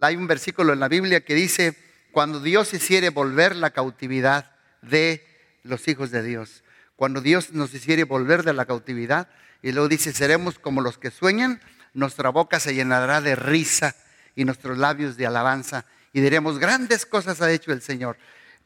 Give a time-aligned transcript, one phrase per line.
[0.00, 1.76] Hay un versículo en la Biblia que dice,
[2.10, 5.24] cuando Dios hiciere volver la cautividad de
[5.62, 6.64] los hijos de Dios,
[6.96, 9.28] cuando Dios nos hiciere volver de la cautividad,
[9.62, 11.60] y luego dice, seremos como los que sueñan,
[11.92, 13.94] nuestra boca se llenará de risa
[14.34, 18.16] y nuestros labios de alabanza, y diremos, grandes cosas ha hecho el Señor.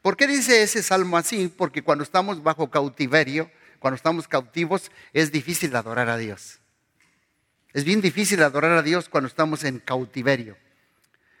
[0.01, 1.51] ¿Por qué dice ese salmo así?
[1.55, 6.59] Porque cuando estamos bajo cautiverio, cuando estamos cautivos, es difícil adorar a Dios.
[7.73, 10.55] Es bien difícil adorar a Dios cuando estamos en cautiverio.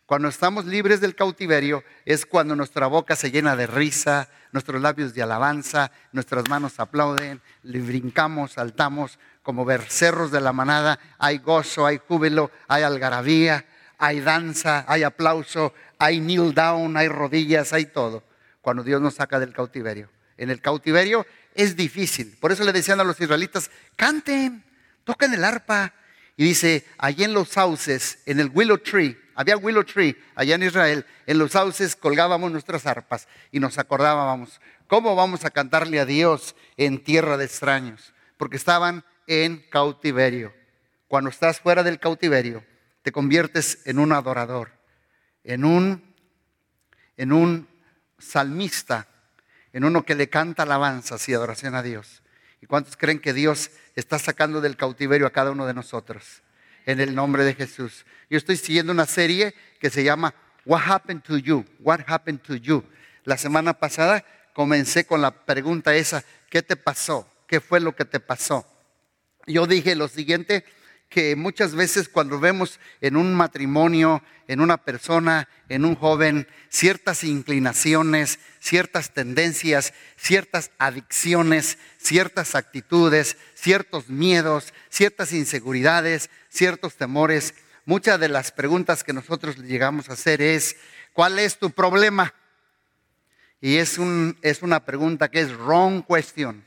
[0.05, 5.15] Cuando estamos libres del cautiverio es cuando nuestra boca se llena de risa, nuestros labios
[5.15, 11.87] de alabanza, nuestras manos aplauden, le brincamos, saltamos como bercerros de la manada, hay gozo,
[11.87, 13.65] hay júbilo, hay algarabía,
[13.97, 18.23] hay danza, hay aplauso, hay kneel down, hay rodillas, hay todo.
[18.61, 20.11] Cuando Dios nos saca del cautiverio.
[20.37, 22.37] En el cautiverio es difícil.
[22.39, 24.63] Por eso le decían a los israelitas, canten,
[25.03, 25.93] toquen el arpa.
[26.37, 30.63] Y dice, allí en los sauces, en el willow tree, había willow tree allá en
[30.63, 36.05] Israel, en los sauces colgábamos nuestras arpas y nos acordábamos, ¿cómo vamos a cantarle a
[36.05, 38.13] Dios en tierra de extraños?
[38.37, 40.53] Porque estaban en cautiverio.
[41.07, 42.63] Cuando estás fuera del cautiverio,
[43.01, 44.71] te conviertes en un adorador,
[45.43, 46.15] en un,
[47.17, 47.67] en un
[48.17, 49.07] salmista,
[49.73, 52.23] en uno que le canta alabanzas y adoración a Dios.
[52.61, 56.41] ¿Y cuántos creen que Dios está sacando del cautiverio a cada uno de nosotros?
[56.85, 58.05] En el nombre de Jesús.
[58.29, 60.33] Yo estoy siguiendo una serie que se llama
[60.65, 61.65] What Happened to You?
[61.79, 62.83] What Happened to You?
[63.23, 67.27] La semana pasada comencé con la pregunta esa, ¿qué te pasó?
[67.47, 68.65] ¿Qué fue lo que te pasó?
[69.47, 70.65] Yo dije lo siguiente,
[71.09, 77.23] que muchas veces cuando vemos en un matrimonio, en una persona, en un joven, ciertas
[77.23, 87.53] inclinaciones, ciertas tendencias, ciertas adicciones, ciertas actitudes, ciertos miedos, ciertas inseguridades, ciertos temores,
[87.85, 90.75] muchas de las preguntas que nosotros llegamos a hacer es,
[91.13, 92.33] ¿cuál es tu problema?
[93.61, 96.65] Y es, un, es una pregunta que es wrong question.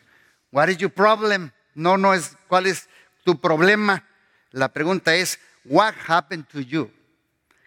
[0.50, 1.52] What is your problem?
[1.74, 2.88] No, no es cuál es
[3.24, 4.07] tu problema.
[4.50, 6.90] La pregunta es, what happened to you?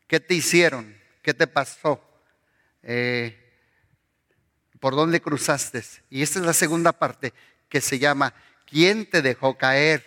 [0.07, 0.95] ¿Qué te hicieron?
[1.21, 2.03] ¿Qué te pasó?
[2.83, 3.37] Eh,
[4.79, 5.83] ¿Por dónde cruzaste?
[6.09, 7.33] Y esta es la segunda parte
[7.69, 8.33] que se llama,
[8.65, 10.05] ¿quién te dejó caer?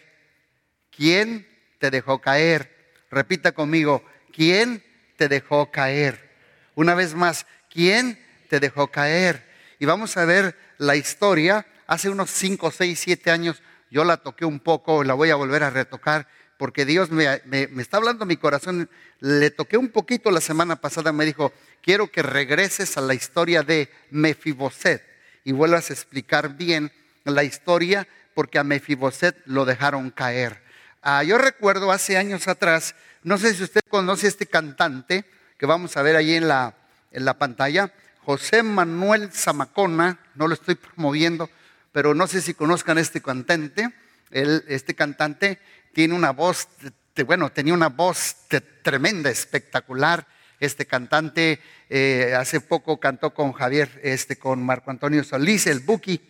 [0.91, 1.47] ¿Quién
[1.79, 2.93] te dejó caer?
[3.11, 4.84] Repita conmigo, ¿quién
[5.17, 6.34] te dejó caer?
[6.75, 8.19] Una vez más, ¿quién
[8.49, 9.49] te dejó caer?
[9.79, 11.67] Y vamos a ver la historia.
[11.87, 15.63] Hace unos 5, 6, 7 años yo la toqué un poco, la voy a volver
[15.63, 16.27] a retocar
[16.59, 17.41] porque Dios me,
[17.78, 18.88] está hablando mi corazón.
[19.20, 23.62] Le toqué un poquito la semana pasada, me dijo, quiero que regreses a la historia
[23.62, 25.03] de Mefiboset
[25.44, 26.92] y vuelvas a explicar bien
[27.25, 30.62] la historia porque a Mefiboset lo dejaron caer.
[31.03, 35.25] Ah, yo recuerdo hace años atrás, no sé si usted conoce este cantante
[35.59, 36.75] que vamos a ver ahí en la,
[37.12, 37.92] en la pantalla,
[38.25, 41.50] José Manuel Zamacona, no lo estoy promoviendo,
[41.92, 43.91] pero no sé si conozcan a este cantante.
[44.31, 45.59] este cantante
[45.94, 46.69] tiene una voz,
[47.27, 48.37] bueno, tenía una voz
[48.82, 50.27] tremenda, espectacular.
[50.60, 56.21] Este cantante eh, hace poco cantó con Javier, este, con Marco Antonio Solís, el Buki.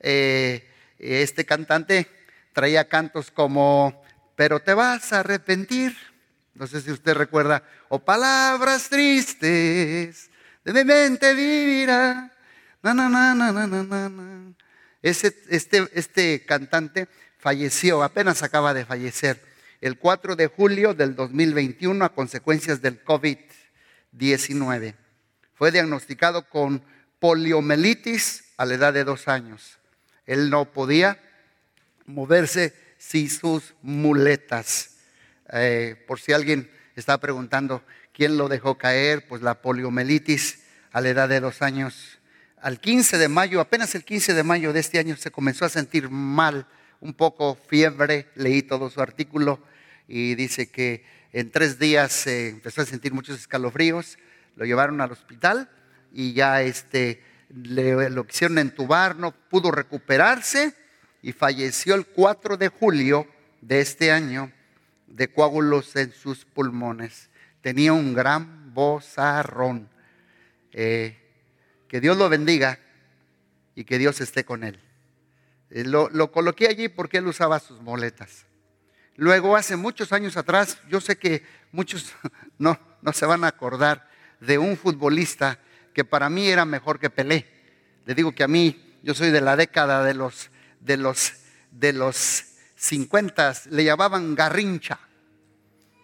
[0.00, 2.08] Eh, este cantante
[2.52, 4.02] traía cantos como,
[4.36, 5.96] pero te vas a arrepentir.
[6.54, 10.30] No sé si usted recuerda, o palabras tristes,
[10.64, 12.30] de mi mente vivirá.
[12.82, 14.54] Na, na, na, na, na, na,
[15.02, 17.08] Ese, este, este cantante
[17.40, 19.42] falleció, apenas acaba de fallecer,
[19.80, 24.94] el 4 de julio del 2021 a consecuencias del COVID-19.
[25.54, 26.84] Fue diagnosticado con
[27.18, 29.78] poliomielitis a la edad de dos años.
[30.26, 31.18] Él no podía
[32.06, 34.96] moverse sin sus muletas.
[35.52, 40.60] Eh, por si alguien está preguntando quién lo dejó caer, pues la poliomielitis
[40.92, 42.18] a la edad de dos años.
[42.60, 45.70] Al 15 de mayo, apenas el 15 de mayo de este año, se comenzó a
[45.70, 46.66] sentir mal
[47.00, 49.60] un poco fiebre, leí todo su artículo
[50.06, 54.18] y dice que en tres días se empezó a sentir muchos escalofríos,
[54.56, 55.70] lo llevaron al hospital
[56.12, 60.74] y ya este, lo quisieron entubar, no pudo recuperarse
[61.22, 63.26] y falleció el 4 de julio
[63.60, 64.50] de este año
[65.06, 67.30] de coágulos en sus pulmones.
[67.62, 69.88] Tenía un gran bozarrón.
[70.72, 71.16] Eh,
[71.88, 72.78] que Dios lo bendiga
[73.74, 74.78] y que Dios esté con él.
[75.70, 78.46] Eh, lo, coloqué allí porque él usaba sus moletas.
[79.16, 82.12] Luego, hace muchos años atrás, yo sé que muchos
[82.58, 84.08] no, no se van a acordar
[84.40, 85.58] de un futbolista
[85.94, 87.46] que para mí era mejor que Pelé.
[88.06, 90.50] Le digo que a mí, yo soy de la década de los,
[90.80, 91.32] de los,
[91.70, 92.44] de los
[92.76, 94.98] 50, le llamaban Garrincha.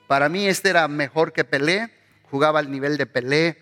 [0.07, 1.91] Para mí este era mejor que Pelé.
[2.31, 3.59] jugaba al nivel de Pelé.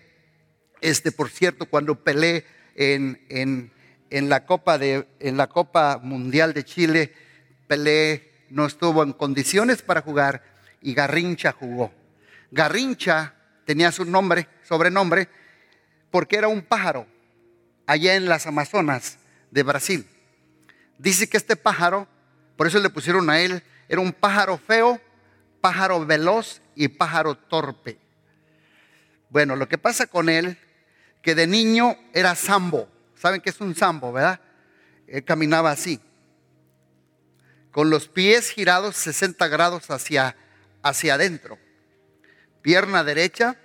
[0.81, 3.71] Este, por cierto, cuando Pelé en, en,
[4.17, 7.13] en, la Copa de, en la Copa Mundial de Chile,
[7.67, 10.41] Pelé no estuvo en condiciones para jugar
[10.81, 11.91] y Garrincha jugó.
[12.49, 13.33] Garrincha
[13.65, 15.27] tenía su nombre, sobrenombre,
[16.11, 17.05] porque era un pájaro
[17.87, 19.17] allá en las Amazonas
[19.51, 20.07] de Brasil.
[20.97, 22.07] Dice que este pájaro,
[22.55, 25.01] por eso le pusieron a él, era un pájaro feo,
[25.59, 27.97] pájaro veloz y pájaro torpe.
[29.29, 30.57] Bueno, lo que pasa con él,
[31.21, 32.94] que de niño era sambo.
[33.15, 34.39] ¿Saben qué es un sambo, verdad?
[35.07, 35.99] Él caminaba así,
[37.71, 40.35] con los pies girados 60 grados hacia,
[40.81, 41.57] hacia adentro.
[42.61, 43.57] Pierna derecha,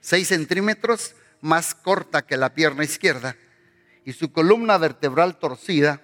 [0.00, 3.36] 6 centímetros más corta que la pierna izquierda.
[4.04, 6.00] Y su columna vertebral torcida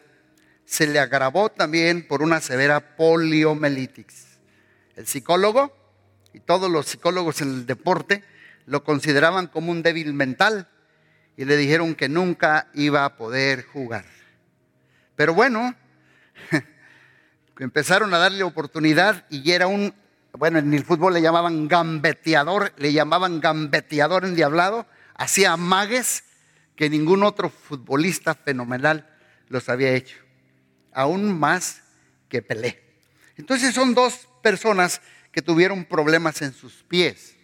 [0.65, 4.39] se le agravó también por una severa poliomielitis.
[4.97, 5.77] El psicólogo
[6.33, 8.25] y todos los psicólogos en el deporte
[8.67, 10.69] lo consideraban como un débil mental
[11.37, 14.05] y le dijeron que nunca iba a poder jugar.
[15.17, 15.75] Pero bueno,
[17.59, 19.95] empezaron a darle oportunidad y era un,
[20.33, 26.25] bueno, en el fútbol le llamaban gambeteador, le llamaban gambeteador endiablado, hacía magues
[26.77, 29.09] que ningún otro futbolista fenomenal
[29.49, 30.17] los había hecho,
[30.93, 31.83] aún más
[32.29, 32.83] que Pelé.
[33.37, 35.01] Entonces son dos personas
[35.31, 37.37] que tuvieron problemas en sus pies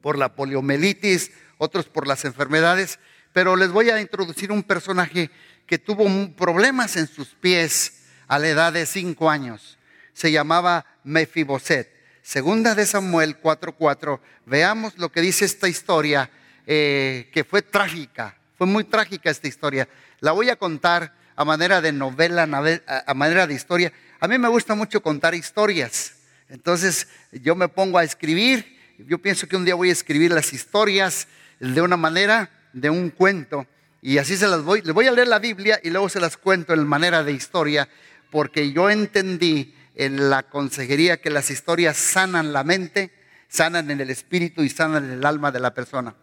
[0.00, 1.32] por la poliomielitis,
[1.62, 2.98] otros por las enfermedades,
[3.32, 5.30] pero les voy a introducir un personaje
[5.64, 6.04] que tuvo
[6.34, 9.78] problemas en sus pies a la edad de cinco años.
[10.12, 11.88] Se llamaba Mefiboset.
[12.20, 14.20] Segunda de Samuel 4:4.
[14.44, 16.30] Veamos lo que dice esta historia,
[16.66, 18.36] eh, que fue trágica.
[18.58, 19.88] Fue muy trágica esta historia.
[20.18, 23.92] La voy a contar a manera de novela, a manera de historia.
[24.18, 26.14] A mí me gusta mucho contar historias.
[26.48, 28.80] Entonces yo me pongo a escribir.
[28.98, 31.28] Yo pienso que un día voy a escribir las historias
[31.70, 33.66] de una manera, de un cuento.
[34.00, 34.82] Y así se las voy.
[34.82, 37.88] Les voy a leer la Biblia y luego se las cuento en manera de historia.
[38.30, 43.12] Porque yo entendí en la consejería que las historias sanan la mente,
[43.48, 46.16] sanan en el espíritu y sanan en el alma de la persona.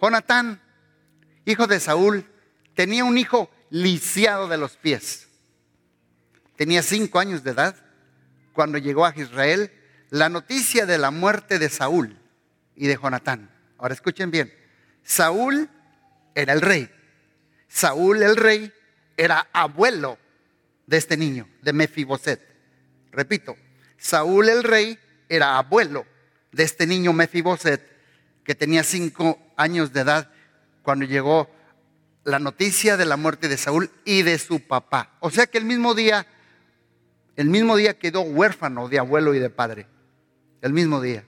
[0.00, 0.60] Jonatán,
[1.44, 2.26] hijo de Saúl,
[2.74, 5.28] tenía un hijo lisiado de los pies.
[6.56, 7.76] Tenía cinco años de edad
[8.52, 9.70] cuando llegó a Israel
[10.10, 12.16] la noticia de la muerte de Saúl
[12.74, 13.50] y de Jonatán.
[13.78, 14.63] Ahora escuchen bien.
[15.04, 15.70] Saúl
[16.34, 16.90] era el rey.
[17.68, 18.72] Saúl el rey
[19.16, 20.18] era abuelo
[20.86, 22.40] de este niño, de Mefiboset.
[23.12, 23.56] Repito,
[23.96, 24.98] Saúl el rey
[25.28, 26.06] era abuelo
[26.50, 27.80] de este niño Mefiboset
[28.42, 30.30] que tenía cinco años de edad
[30.82, 31.48] cuando llegó
[32.24, 35.16] la noticia de la muerte de Saúl y de su papá.
[35.20, 36.26] O sea que el mismo día
[37.36, 39.86] el mismo día quedó huérfano de abuelo y de padre.
[40.60, 41.24] El mismo día.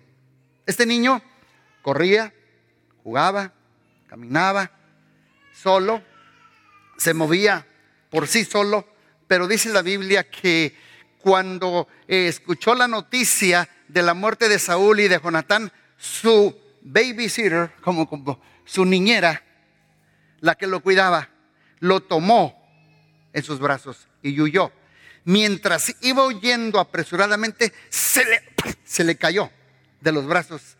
[0.64, 1.20] Este niño
[1.82, 2.32] corría,
[3.02, 3.52] jugaba,
[4.06, 4.70] caminaba,
[5.52, 6.02] solo,
[6.96, 7.66] se movía
[8.10, 8.86] por sí solo,
[9.26, 10.76] pero dice la Biblia que
[11.18, 17.72] cuando eh, escuchó la noticia de la muerte de Saúl y de Jonatán, su babysitter,
[17.80, 19.42] como, su niñera,
[20.40, 21.28] la que lo cuidaba,
[21.80, 22.62] lo tomó
[23.32, 24.72] en sus brazos y huyó
[25.26, 29.50] mientras iba huyendo apresuradamente, se le cayó
[30.00, 30.76] de los brazos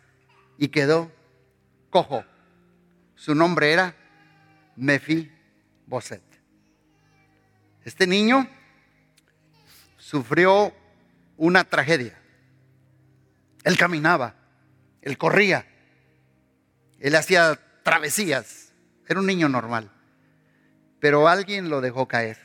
[0.57, 1.11] y quedó
[1.91, 2.25] cojo.
[3.17, 3.95] Su nombre era
[4.77, 5.33] Mefi
[5.87, 6.23] Boset.
[7.85, 8.49] Este niño
[9.97, 10.73] sufrió
[11.37, 12.19] una tragedia.
[13.65, 14.35] Él caminaba,
[15.03, 15.67] él corría,
[17.01, 18.73] él hacía travesías.
[19.09, 19.91] Era un niño normal.
[21.01, 22.39] Pero alguien lo dejó caer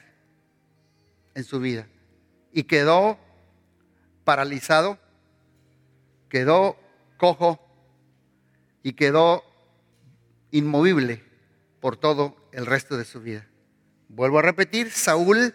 [1.36, 1.88] en su vida
[2.52, 3.18] y quedó
[4.24, 5.00] paralizado,
[6.30, 6.78] quedó
[7.18, 7.60] cojo
[8.84, 9.44] y quedó
[10.52, 11.24] inmovible
[11.80, 13.48] por todo el resto de su vida.
[14.10, 15.54] Vuelvo a repetir, Saúl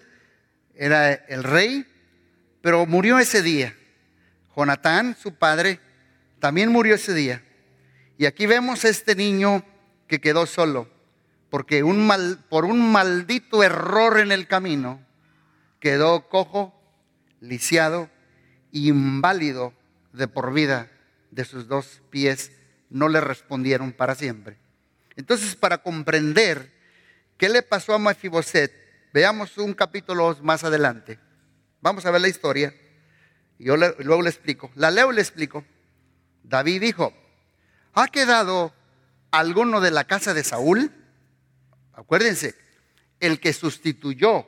[0.75, 1.87] era el rey,
[2.61, 3.77] pero murió ese día.
[4.57, 5.81] Jonatán, su padre,
[6.39, 7.43] también murió ese día.
[8.19, 9.63] Y aquí vemos a este niño
[10.09, 10.89] que quedó solo,
[11.51, 15.01] porque un mal, por un maldito error en el camino,
[15.81, 16.75] quedó cojo,
[17.41, 18.11] lisiado,
[18.73, 19.75] inválido
[20.13, 20.91] de por vida
[21.31, 22.53] de sus dos pies,
[22.89, 24.57] no le respondieron para siempre.
[25.17, 26.73] Entonces, para comprender
[27.37, 28.73] qué le pasó a Mefiboset,
[29.13, 31.19] veamos un capítulo más adelante.
[31.81, 32.75] Vamos a ver la historia
[33.59, 34.71] yo luego le explico.
[34.75, 35.65] La leo y le explico.
[36.43, 37.13] David dijo,
[37.95, 38.75] ¿ha quedado
[39.31, 40.93] alguno de la casa de Saúl?
[41.93, 42.55] Acuérdense,
[43.21, 44.47] el que sustituyó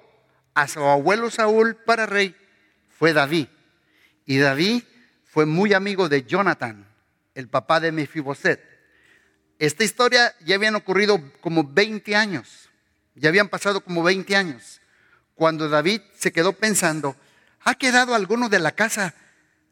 [0.55, 2.37] a su abuelo Saúl para rey
[2.89, 3.49] fue David.
[4.27, 4.83] Y David
[5.25, 6.87] fue muy amigo de Jonathan,
[7.35, 8.61] el papá de Mefiboset.
[9.59, 12.69] Esta historia ya habían ocurrido como 20 años,
[13.17, 14.81] ya habían pasado como 20 años,
[15.35, 17.17] cuando David se quedó pensando,
[17.61, 19.15] ¿ha quedado alguno de la casa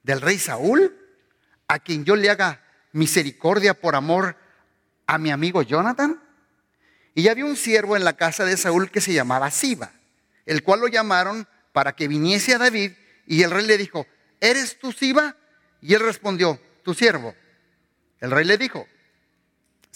[0.02, 0.96] del rey Saúl
[1.68, 2.62] a quien yo le haga
[2.92, 4.36] misericordia por amor
[5.06, 6.20] a mi amigo Jonathan?
[7.14, 9.92] Y había un siervo en la casa de Saúl que se llamaba Siba,
[10.46, 12.92] el cual lo llamaron para que viniese a David
[13.26, 14.06] y el rey le dijo,
[14.40, 15.36] ¿eres tú Siba?
[15.80, 17.34] Y él respondió, tu siervo.
[18.20, 18.86] El rey le dijo,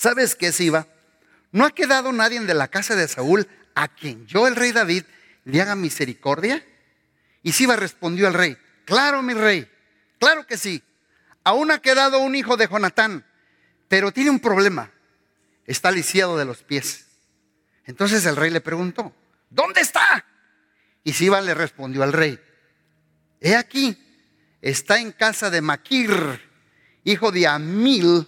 [0.01, 0.87] ¿sabes qué, Siba?
[1.53, 5.05] ¿No ha quedado nadie de la casa de Saúl a quien yo, el rey David,
[5.45, 6.65] le haga misericordia?
[7.43, 9.71] Y Siba respondió al rey, claro, mi rey,
[10.19, 10.83] claro que sí.
[11.45, 13.27] Aún ha quedado un hijo de Jonatán,
[13.89, 14.91] pero tiene un problema.
[15.67, 17.07] Está lisiado de los pies.
[17.85, 19.15] Entonces el rey le preguntó,
[19.51, 20.25] ¿dónde está?
[21.05, 22.41] Y Siba le respondió al rey,
[23.41, 23.99] he aquí,
[24.63, 26.41] está en casa de Maquir,
[27.05, 28.27] hijo de Amil,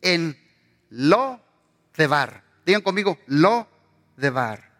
[0.00, 0.41] en
[0.92, 1.40] Lo
[1.96, 2.44] de Bar.
[2.66, 3.66] Digan conmigo, Lo
[4.16, 4.72] de Bar.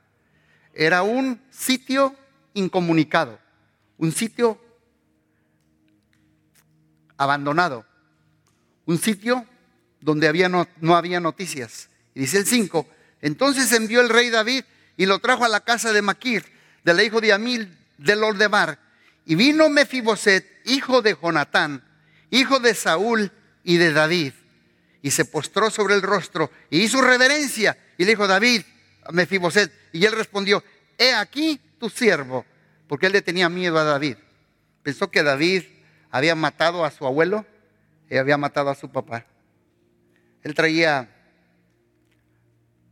[0.75, 2.15] Era un sitio
[2.55, 3.39] incomunicado,
[3.97, 4.61] un sitio
[7.17, 7.87] abandonado,
[8.85, 9.47] un sitio
[10.01, 11.89] donde había no, había noticias.
[12.15, 12.87] Y dice el 5,
[13.23, 14.65] entonces envió el rey David
[14.99, 16.45] y lo trajo a la casa de Maquir,
[16.85, 18.79] del hijo de Amil, de Lordemar.
[19.25, 21.83] Y vino Mefiboset, hijo de Jonatán,
[22.31, 23.33] hijo de Saúl
[23.65, 24.33] y de David.
[25.03, 27.77] Y se postró sobre el rostro y hizo reverencia.
[27.99, 28.63] Y le dijo David
[29.05, 29.73] a Mefiboset.
[29.93, 30.63] Y él respondió,
[30.97, 32.47] he aquí tu siervo.
[32.89, 34.17] Porque él le tenía miedo a David.
[34.83, 35.65] Pensó que David
[36.11, 37.45] había matado a su abuelo
[38.09, 39.27] y había matado a su papá.
[40.43, 41.09] Él traía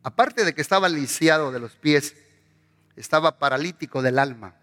[0.02, 2.16] aparte de que estaba lisiado de los pies,
[2.96, 4.54] estaba paralítico del alma,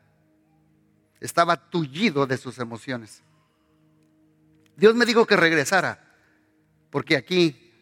[1.19, 3.21] estaba tullido de sus emociones.
[4.75, 6.06] Dios me dijo que regresara,
[6.89, 7.73] porque aquí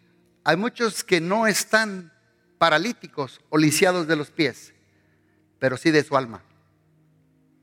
[0.44, 2.12] hay muchos que no están
[2.58, 4.74] paralíticos o lisiados de los pies,
[5.60, 6.44] pero sí de su alma.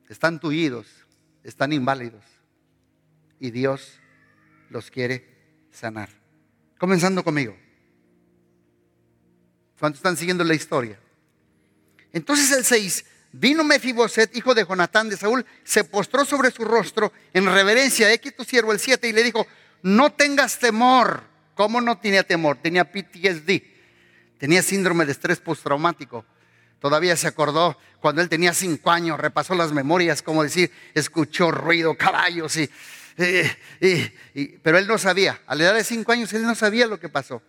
[0.09, 0.87] Están tullidos,
[1.43, 2.25] están inválidos,
[3.39, 3.99] y Dios
[4.71, 5.27] los quiere
[5.71, 6.09] sanar.
[6.79, 7.57] Comenzando conmigo.
[9.79, 10.99] ¿Cuántos están siguiendo la historia?
[12.13, 17.13] Entonces el 6, vino Mefiboset, hijo de Jonatán de Saúl, se postró sobre su rostro
[17.33, 19.45] en reverencia a tu siervo el 7 y le dijo,
[19.83, 21.32] no tengas temor.
[21.55, 22.59] ¿Cómo no tenía temor?
[22.63, 23.63] Tenía PTSD,
[24.39, 26.25] tenía síndrome de estrés postraumático.
[26.81, 31.97] Todavía se acordó cuando él tenía cinco años, repasó las memorias, como decir, escuchó ruido,
[31.97, 32.69] caballos, y,
[34.63, 35.41] pero él no sabía.
[35.47, 37.43] A la edad de cinco años él no sabía lo que pasó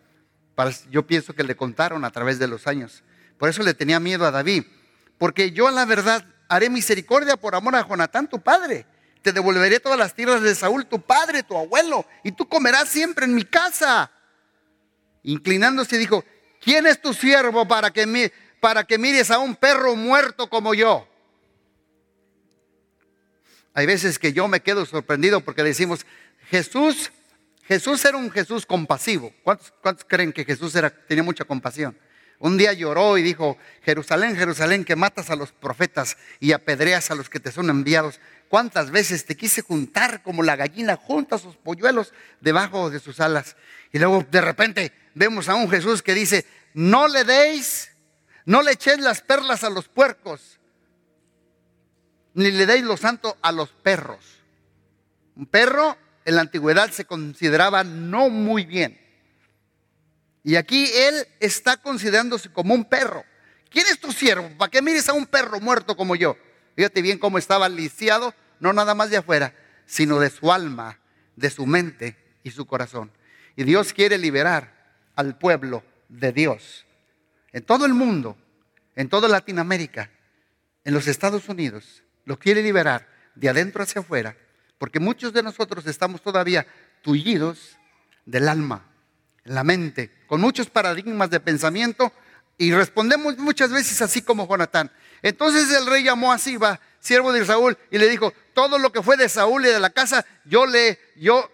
[0.89, 3.03] yo pienso que le contaron a través de los años.
[3.37, 4.63] Por eso le tenía miedo a David.
[5.17, 8.85] Porque yo la verdad haré misericordia por amor a Jonatán, tu padre.
[9.23, 13.25] Te devolveré todas las tierras de Saúl, tu padre, tu abuelo, y tú comerás siempre
[13.25, 14.11] en mi casa.
[15.23, 16.23] Inclinándose dijo,
[16.61, 21.07] ¿quién es tu siervo para que, para que mires a un perro muerto como yo?
[23.73, 26.05] Hay veces que yo me quedo sorprendido porque decimos,
[26.49, 27.09] Jesús
[27.65, 29.33] Jesús era un Jesús compasivo.
[29.41, 30.73] ¿Cuántos, creen que Jesús
[31.07, 31.97] tenía mucha compasión?
[32.43, 37.15] Un día lloró y dijo, Jerusalén, Jerusalén, que matas a los profetas y apedreas a
[37.15, 38.19] los que te son enviados.
[38.49, 43.55] ¿Cuántas veces te quise juntar como la gallina junta sus polluelos debajo de sus alas?
[43.93, 47.91] Y luego de repente vemos a un Jesús que dice, no le deis,
[48.43, 50.59] no le echéis las perlas a los puercos,
[52.33, 54.19] ni le deis lo santo a los perros.
[55.37, 55.95] Un perro
[56.25, 58.99] en la antigüedad se consideraba no muy bien.
[60.43, 63.23] Y aquí él está considerándose como un perro.
[63.69, 64.49] ¿Quién es tu siervo?
[64.57, 66.37] ¿Para qué mires a un perro muerto como yo?
[66.75, 70.99] Fíjate bien cómo estaba lisiado, no nada más de afuera, sino de su alma,
[71.35, 73.11] de su mente y su corazón.
[73.55, 76.85] Y Dios quiere liberar al pueblo de Dios.
[77.51, 78.37] En todo el mundo,
[78.95, 80.11] en toda Latinoamérica,
[80.83, 84.35] en los Estados Unidos, lo quiere liberar de adentro hacia afuera
[84.83, 86.67] porque muchos de nosotros estamos todavía
[87.03, 87.77] tullidos
[88.25, 88.85] del alma,
[89.45, 92.11] la mente, con muchos paradigmas de pensamiento
[92.57, 94.91] y respondemos muchas veces así como Jonatán.
[95.21, 99.01] Entonces el rey llamó a Siba, siervo de Saúl, y le dijo, todo lo que
[99.01, 101.51] fue de Saúl y de la casa, yo le, yo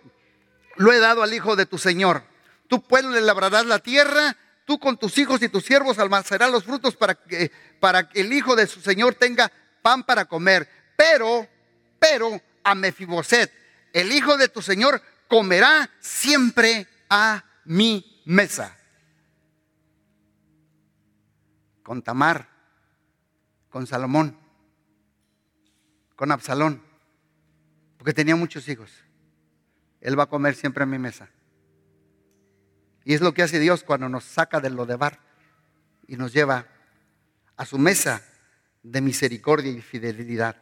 [0.76, 2.24] lo he dado al hijo de tu señor.
[2.68, 6.64] Tú pueblo le labrarás la tierra, tú con tus hijos y tus siervos almacenarás los
[6.64, 10.70] frutos para que, para que el hijo de su señor tenga pan para comer.
[10.96, 11.48] Pero,
[11.98, 13.52] pero, a Mefiboset,
[13.94, 18.76] el hijo de tu Señor, comerá siempre a mi mesa.
[21.84, 22.50] Con Tamar,
[23.70, 24.36] con Salomón,
[26.16, 26.82] con Absalón,
[27.98, 28.92] porque tenía muchos hijos.
[30.02, 31.30] Él va a comer siempre a mi mesa.
[33.06, 35.20] Y es lo que hace Dios cuando nos saca del Lodebar
[36.08, 36.66] y nos lleva
[37.56, 38.24] a su mesa
[38.82, 40.56] de misericordia y fidelidad.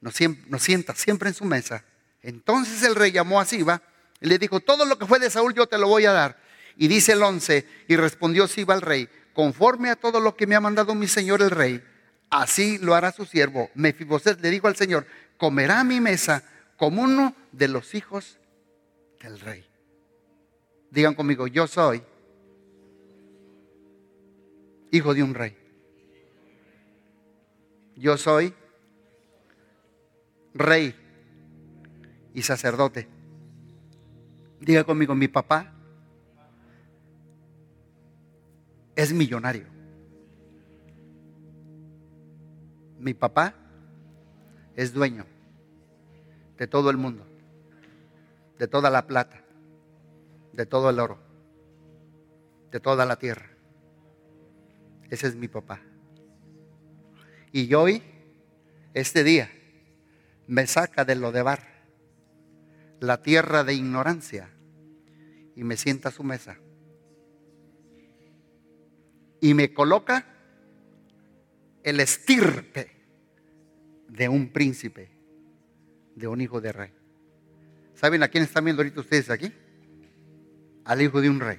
[0.00, 0.16] Nos,
[0.48, 1.84] nos sienta siempre en su mesa.
[2.22, 3.82] Entonces el rey llamó a Siba
[4.28, 6.38] le dijo, todo lo que fue de Saúl yo te lo voy a dar.
[6.76, 10.54] Y dice el once, y respondió Siba al rey, conforme a todo lo que me
[10.54, 11.82] ha mandado mi señor el rey,
[12.30, 13.70] así lo hará su siervo.
[13.74, 16.42] Mefiboset le dijo al Señor, comerá a mi mesa
[16.76, 18.38] como uno de los hijos
[19.20, 19.66] del rey.
[20.90, 22.02] Digan conmigo, yo soy
[24.90, 25.56] hijo de un rey.
[27.96, 28.54] Yo soy
[30.54, 30.94] rey
[32.34, 33.08] y sacerdote.
[34.62, 35.72] Diga conmigo, mi papá
[38.94, 39.66] es millonario.
[43.00, 43.54] Mi papá
[44.76, 45.26] es dueño
[46.56, 47.26] de todo el mundo,
[48.56, 49.42] de toda la plata,
[50.52, 51.18] de todo el oro,
[52.70, 53.50] de toda la tierra.
[55.10, 55.80] Ese es mi papá.
[57.50, 58.00] Y hoy,
[58.94, 59.50] este día,
[60.46, 61.71] me saca de lo de bar,
[63.02, 64.48] la tierra de ignorancia,
[65.56, 66.56] y me sienta a su mesa.
[69.40, 70.24] Y me coloca
[71.82, 72.92] el estirpe
[74.06, 75.10] de un príncipe,
[76.14, 76.92] de un hijo de rey.
[77.96, 79.52] ¿Saben a quién están viendo ahorita ustedes aquí?
[80.84, 81.58] Al hijo de un rey.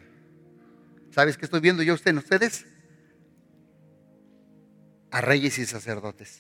[1.12, 2.66] ¿Sabes qué estoy viendo yo usted en ustedes?
[5.12, 6.40] A reyes y sacerdotes.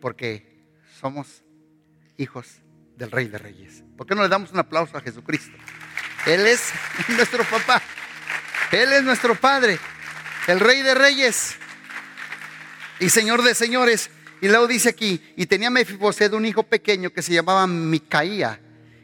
[0.00, 0.64] Porque
[0.98, 1.44] somos
[2.16, 2.62] hijos
[3.00, 3.82] del rey de reyes.
[3.96, 5.56] ¿Por qué no le damos un aplauso a Jesucristo?
[6.26, 6.70] Él es
[7.08, 7.82] nuestro papá.
[8.70, 9.80] Él es nuestro padre
[10.46, 11.56] el rey de reyes
[12.98, 14.10] y señor de señores.
[14.40, 18.60] Y luego dice aquí, y tenía Mefiboset un hijo pequeño que se llamaba Micaía,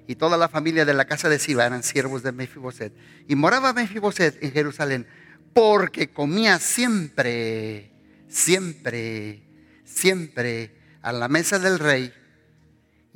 [0.08, 2.92] y toda la familia de la casa de Siba eran siervos de Mefiboset.
[3.28, 5.06] Y moraba Mefiboset en Jerusalén,
[5.52, 7.92] porque comía siempre,
[8.28, 9.42] siempre,
[9.84, 12.14] siempre a la mesa del rey,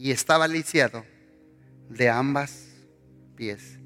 [0.00, 1.04] y estaba lisiado
[1.90, 2.68] de ambas
[3.36, 3.78] pies.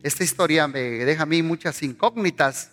[0.00, 2.70] Esta historia me deja a mí muchas incógnitas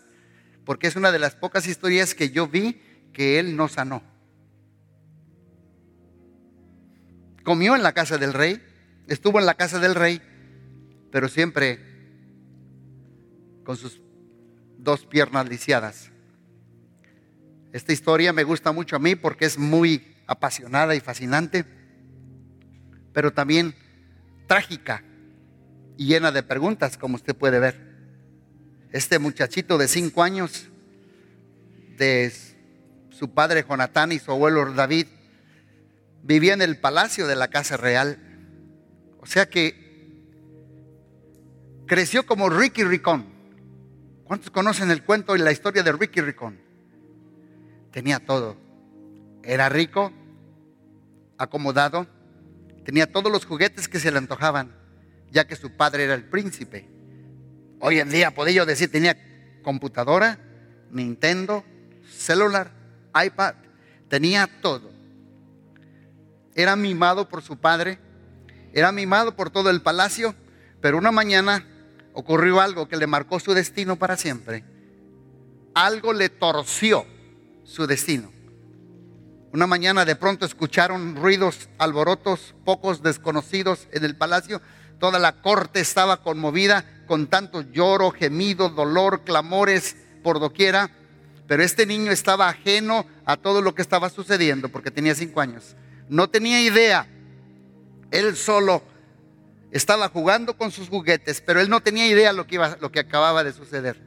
[0.63, 2.79] porque es una de las pocas historias que yo vi
[3.12, 4.03] que él no sanó.
[7.43, 8.62] Comió en la casa del rey,
[9.08, 10.21] estuvo en la casa del rey,
[11.12, 11.79] pero siempre
[13.63, 14.01] con sus
[14.77, 16.12] dos piernas lisiadas.
[17.71, 21.65] Esta historia me gusta mucho a mí porque es muy apasionada y fascinante,
[23.13, 23.76] pero también
[24.47, 25.04] trágica
[25.97, 27.93] y llena de preguntas, como usted puede ver
[28.91, 30.69] este muchachito de cinco años,
[31.97, 32.34] de
[33.10, 35.08] su padre Jonatán y su abuelo David,
[36.23, 38.17] vivía en el palacio de la casa real.
[39.19, 39.84] O sea que
[41.86, 43.26] creció como Ricky Ricón.
[44.23, 46.60] ¿Cuántos conocen el cuento y la historia de Ricky Ricón?
[47.91, 48.58] Tenía todo.
[49.43, 50.12] Era rico,
[51.38, 52.08] acomodado,
[52.84, 54.76] tenía todos los juguetes que se le antojaban,
[55.32, 56.88] ya que su padre era el príncipe.
[57.80, 59.17] Hoy en día podía yo decir, tenía
[59.62, 60.39] computadora,
[60.91, 61.63] Nintendo,
[62.10, 62.72] celular,
[63.13, 63.56] iPad,
[64.10, 64.91] tenía todo.
[66.56, 68.00] Era mimado por su padre,
[68.74, 70.36] era mimado por todo el palacio,
[70.82, 71.65] pero una mañana
[72.13, 74.63] ocurrió algo que le marcó su destino para siempre.
[75.74, 77.06] Algo le torció
[77.63, 78.33] su destino.
[79.53, 84.63] Una mañana de pronto escucharon ruidos, alborotos, pocos desconocidos en el palacio.
[84.99, 90.89] Toda la corte estaba conmovida con tanto lloro, gemido, dolor, clamores por doquiera.
[91.45, 95.75] Pero este niño estaba ajeno a todo lo que estaba sucediendo porque tenía cinco años.
[96.09, 97.05] No tenía idea.
[98.09, 98.81] Él solo
[99.69, 103.01] estaba jugando con sus juguetes, pero él no tenía idea lo que, iba, lo que
[103.01, 104.01] acababa de suceder.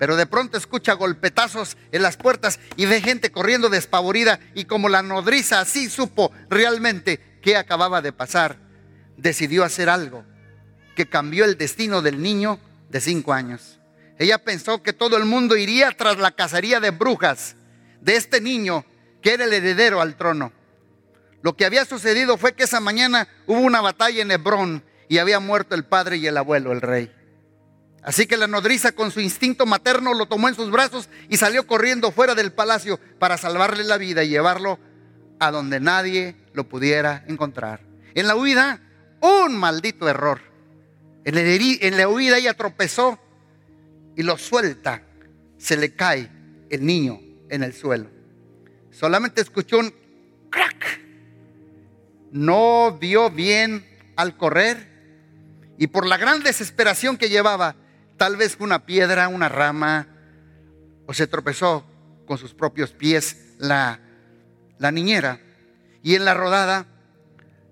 [0.00, 4.88] Pero de pronto escucha golpetazos en las puertas y ve gente corriendo despavorida y como
[4.88, 8.56] la nodriza así supo realmente qué acababa de pasar,
[9.18, 10.24] decidió hacer algo
[10.96, 12.58] que cambió el destino del niño
[12.88, 13.78] de cinco años.
[14.18, 17.56] Ella pensó que todo el mundo iría tras la cacería de brujas
[18.00, 18.86] de este niño
[19.20, 20.50] que era el heredero al trono.
[21.42, 25.40] Lo que había sucedido fue que esa mañana hubo una batalla en Hebrón y había
[25.40, 27.12] muerto el padre y el abuelo, el rey.
[28.02, 31.66] Así que la nodriza con su instinto materno lo tomó en sus brazos y salió
[31.66, 34.78] corriendo fuera del palacio para salvarle la vida y llevarlo
[35.38, 37.80] a donde nadie lo pudiera encontrar.
[38.14, 38.80] En la huida,
[39.20, 40.40] un maldito error.
[41.24, 43.18] En, la huida ella tropezó
[44.16, 45.02] y lo suelta.
[45.58, 46.30] Se le cae
[46.70, 48.10] el niño en el suelo.
[48.90, 49.92] Solamente escuchó un
[50.50, 51.00] crack.
[52.32, 53.84] No vio bien
[54.14, 54.88] al correr
[55.78, 57.74] Y por la gran desesperación que llevaba,
[58.20, 60.06] tal vez una piedra, una rama,
[61.06, 61.86] o se tropezó
[62.26, 63.98] con sus propios pies la,
[64.78, 65.40] la niñera.
[66.02, 66.84] Y en la rodada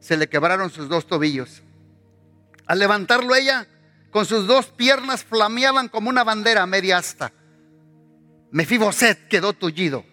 [0.00, 1.62] se le quebraron sus dos tobillos.
[2.64, 3.66] Al levantarlo ella,
[4.10, 7.30] con sus dos piernas flameaban como una bandera media asta.
[8.50, 10.06] Mefiboset quedó tullido,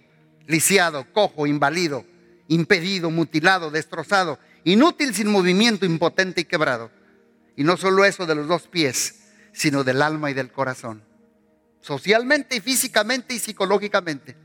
[0.47, 2.03] lisiado, cojo, invalido,
[2.49, 6.91] impedido, mutilado, destrozado, inútil, sin movimiento, impotente y quebrado.
[7.55, 9.21] Y no solo eso de los dos pies,
[9.55, 11.01] sino del alma y del corazón.
[11.81, 14.35] Socialmente y físicamente y psicológicamente.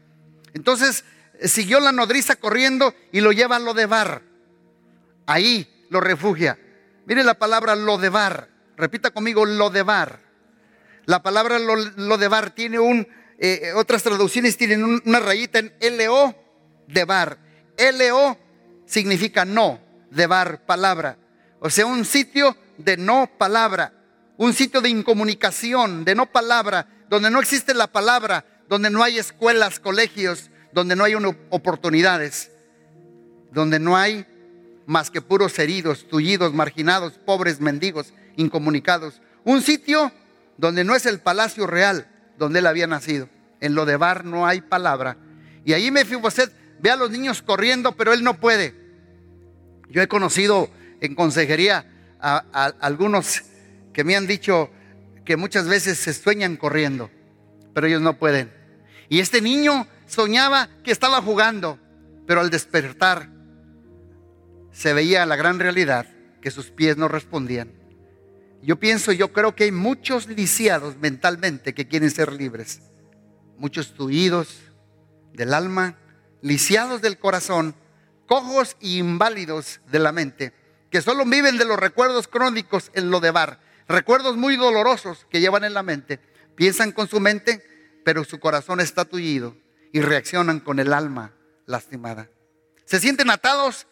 [0.54, 1.04] Entonces
[1.38, 4.22] eh, siguió la nodriza corriendo y lo lleva a lo de bar.
[5.26, 6.58] Ahí lo refugia.
[7.06, 8.48] Mire la palabra lo de bar.
[8.76, 10.20] Repita conmigo lo de bar.
[11.06, 16.36] La palabra lo, de bar tiene un, eh, otras traducciones tienen una rayita en LO
[16.86, 17.38] de bar.
[17.76, 18.38] LO
[18.86, 21.18] significa no, de bar, palabra.
[21.58, 23.92] O sea, un sitio de no palabra,
[24.40, 29.18] un sitio de incomunicación, de no palabra, donde no existe la palabra, donde no hay
[29.18, 31.12] escuelas, colegios, donde no hay
[31.50, 32.50] oportunidades,
[33.52, 34.24] donde no hay
[34.86, 39.20] más que puros heridos, tullidos, marginados, pobres, mendigos, incomunicados.
[39.44, 40.10] Un sitio
[40.56, 43.28] donde no es el palacio real donde él había nacido.
[43.60, 45.18] En lo de Bar no hay palabra.
[45.66, 46.50] Y ahí Mefiboset
[46.80, 48.74] ve a los niños corriendo, pero él no puede.
[49.90, 50.70] Yo he conocido
[51.02, 51.84] en consejería
[52.18, 52.38] a,
[52.80, 53.42] algunos
[53.92, 54.70] que me han dicho
[55.24, 57.10] que muchas veces se sueñan corriendo,
[57.74, 58.52] pero ellos no pueden.
[59.08, 61.78] Y este niño soñaba que estaba jugando,
[62.26, 63.28] pero al despertar
[64.72, 66.06] se veía la gran realidad
[66.40, 67.72] que sus pies no respondían.
[68.62, 72.82] Yo pienso, yo creo que hay muchos lisiados mentalmente que quieren ser libres,
[73.56, 74.58] muchos tuidos
[75.32, 75.96] del alma,
[76.42, 77.74] lisiados del corazón,
[78.26, 80.52] cojos e inválidos de la mente,
[80.90, 85.40] que solo viven de los recuerdos crónicos en lo de bar, recuerdos muy dolorosos que
[85.40, 86.20] llevan en la mente,
[86.54, 87.64] piensan con su mente,
[88.04, 89.56] pero su corazón está tullido
[89.92, 91.34] y reaccionan con el alma
[91.66, 92.30] lastimada.
[92.84, 93.86] Se sienten atados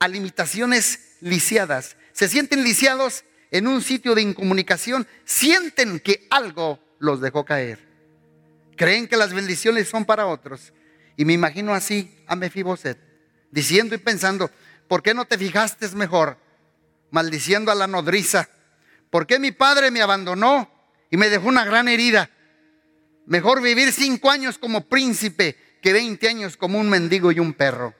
[0.00, 7.20] a limitaciones lisiadas, se sienten lisiados en un sitio de incomunicación, sienten que algo los
[7.20, 7.86] dejó caer.
[8.76, 10.72] Creen que las bendiciones son para otros.
[11.16, 12.98] Y me imagino así a Mefiboset,
[13.50, 14.50] diciendo y pensando,
[14.88, 16.38] ¿por qué no te fijaste mejor?
[17.10, 18.48] Maldiciendo a la nodriza.
[19.16, 20.70] ¿Por qué mi padre me abandonó
[21.10, 22.28] y me dejó una gran herida?
[23.24, 27.94] Mejor vivir cinco años como príncipe que veinte años como un mendigo y un perro.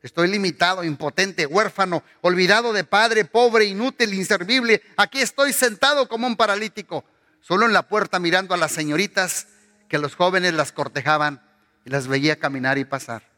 [0.00, 4.80] Estoy limitado, impotente, huérfano, olvidado de padre, pobre, inútil, inservible.
[4.96, 7.04] Aquí estoy sentado como un paralítico,
[7.40, 9.48] solo en la puerta mirando a las señoritas
[9.88, 11.42] que los jóvenes las cortejaban
[11.84, 13.28] y las veía caminar y pasar.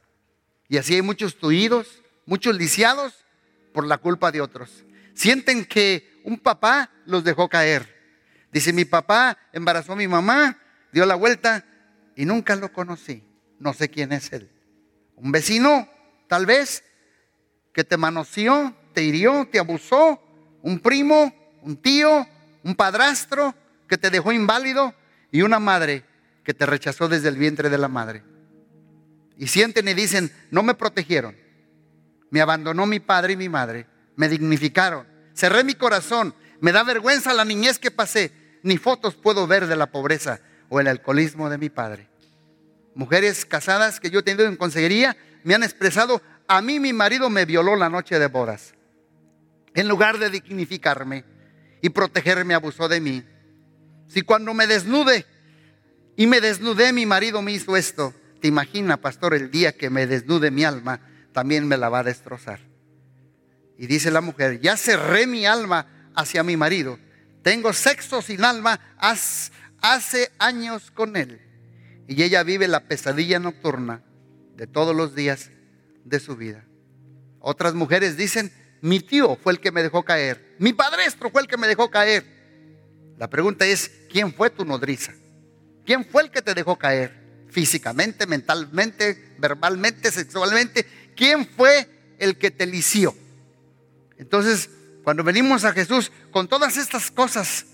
[0.68, 3.24] Y así hay muchos tuidos, muchos lisiados
[3.72, 4.84] por la culpa de otros.
[5.14, 8.00] Sienten que un papá los dejó caer.
[8.52, 10.58] Dice, mi papá embarazó a mi mamá,
[10.92, 11.64] dio la vuelta
[12.16, 13.24] y nunca lo conocí.
[13.58, 14.50] No sé quién es él.
[15.16, 15.88] Un vecino
[16.28, 16.82] tal vez,
[17.72, 20.18] que te manoseó, te hirió, te abusó,
[20.62, 22.26] un primo, un tío,
[22.62, 23.54] un padrastro
[23.88, 24.94] que te dejó inválido
[25.30, 26.04] y una madre
[26.44, 28.22] que te rechazó desde el vientre de la madre.
[29.36, 31.36] Y sienten y dicen, no me protegieron,
[32.30, 33.86] me abandonó mi padre y mi madre,
[34.16, 38.30] me dignificaron, cerré mi corazón, me da vergüenza la niñez que pasé,
[38.62, 42.08] ni fotos puedo ver de la pobreza o el alcoholismo de mi padre.
[42.94, 47.30] Mujeres casadas que yo he tenido en consejería me han expresado, a mí mi marido
[47.30, 48.74] me violó la noche de bodas.
[49.74, 51.24] En lugar de dignificarme
[51.80, 53.24] y protegerme, abusó de mí.
[54.06, 55.26] Si cuando me desnude
[56.16, 60.06] y me desnudé, mi marido me hizo esto, te imagina, pastor, el día que me
[60.06, 61.00] desnude mi alma,
[61.32, 62.60] también me la va a destrozar.
[63.76, 66.98] Y dice la mujer, ya cerré mi alma hacia mi marido.
[67.42, 71.40] Tengo sexo sin alma hace años con él.
[72.08, 74.02] Y ella vive la pesadilla nocturna
[74.56, 75.50] de todos los días
[76.04, 76.64] de su vida.
[77.40, 81.48] Otras mujeres dicen, mi tío fue el que me dejó caer, mi padrastro fue el
[81.48, 82.24] que me dejó caer.
[83.18, 85.12] La pregunta es, ¿quién fue tu nodriza?
[85.84, 87.46] ¿Quién fue el que te dejó caer?
[87.50, 90.86] Físicamente, mentalmente, verbalmente, sexualmente.
[91.14, 93.14] ¿Quién fue el que te lició?
[94.18, 94.70] Entonces,
[95.04, 97.66] cuando venimos a Jesús con todas estas cosas,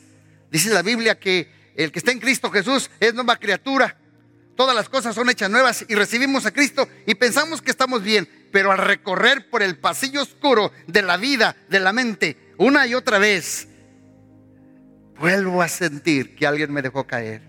[0.51, 3.97] dice la Biblia que el que está en Cristo Jesús es nueva criatura
[4.59, 8.29] todas las cosas son hechas nuevas y recibimos a Cristo y pensamos que estamos bien,
[8.51, 12.95] pero al recorrer por el pasillo oscuro de la vida, de la mente, una y
[12.95, 13.69] otra vez,
[15.17, 17.41] vuelvo a sentir que alguien me dejó caer.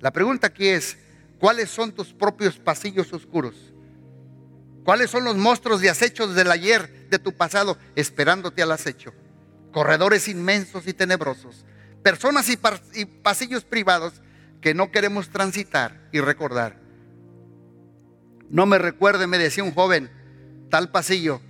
[0.00, 0.96] La pregunta aquí es,
[1.38, 3.74] ¿cuáles son tus propios pasillos oscuros?
[4.86, 9.12] ¿Cuáles son los monstruos de acechos del ayer, de tu pasado, esperándote al acecho?
[9.76, 11.66] corredores inmensos y tenebrosos,
[12.02, 14.14] personas y, pasillos privados
[14.62, 16.80] que no queremos transitar y recordar.
[18.48, 20.10] No me recuerde, me decía un joven,
[20.70, 21.42] tal pasillo,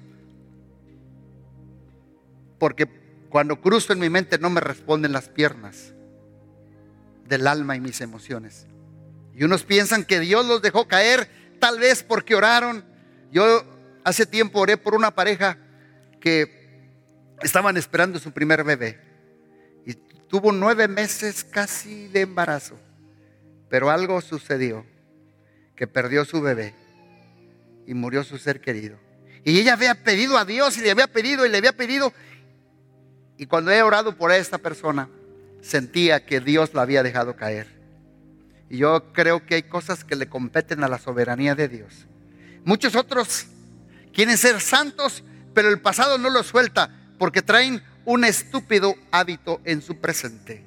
[2.59, 2.89] porque
[3.29, 5.95] cuando cruzo en mi mente no me responden las piernas
[7.29, 8.67] del alma y mis emociones.
[9.37, 12.85] Y unos piensan que Dios los dejó caer, tal vez porque oraron.
[13.31, 13.65] Yo
[14.05, 15.59] hace tiempo oré por una pareja
[16.21, 16.91] que
[17.43, 18.99] estaban esperando su primer bebé.
[19.85, 19.95] Y
[20.29, 22.79] tuvo nueve meses casi de embarazo.
[23.69, 24.87] Pero algo sucedió,
[25.75, 26.75] que perdió su bebé
[27.87, 28.99] y murió su ser querido.
[29.45, 32.13] Y ella había pedido a Dios y le había pedido y le había pedido.
[33.37, 35.09] Y cuando he orado por esta persona,
[35.61, 37.67] sentía que Dios la había dejado caer.
[38.69, 42.07] Y yo creo que hay cosas que le competen a la soberanía de Dios.
[42.67, 43.47] Muchos otros
[44.13, 45.23] quieren ser santos,
[45.55, 50.65] pero el pasado no lo suelta porque traen un estúpido hábito en su presente.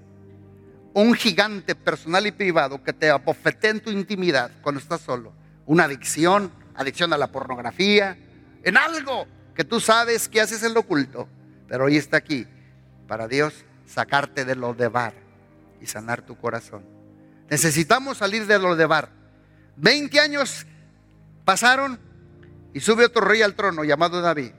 [0.94, 5.34] Un gigante personal y privado que te apofete en tu intimidad cuando estás solo.
[5.66, 8.18] Una adicción, adicción a la pornografía,
[8.64, 11.28] en algo que tú sabes que haces en lo oculto,
[11.68, 12.48] pero hoy está aquí
[13.10, 15.16] para Dios sacarte de lo de bar
[15.82, 16.86] y sanar tu corazón.
[17.50, 19.10] Necesitamos salir de lo de bar.
[19.76, 20.66] 20 años
[21.50, 22.00] pasaron
[22.76, 24.52] y sube otro rey al trono llamado David.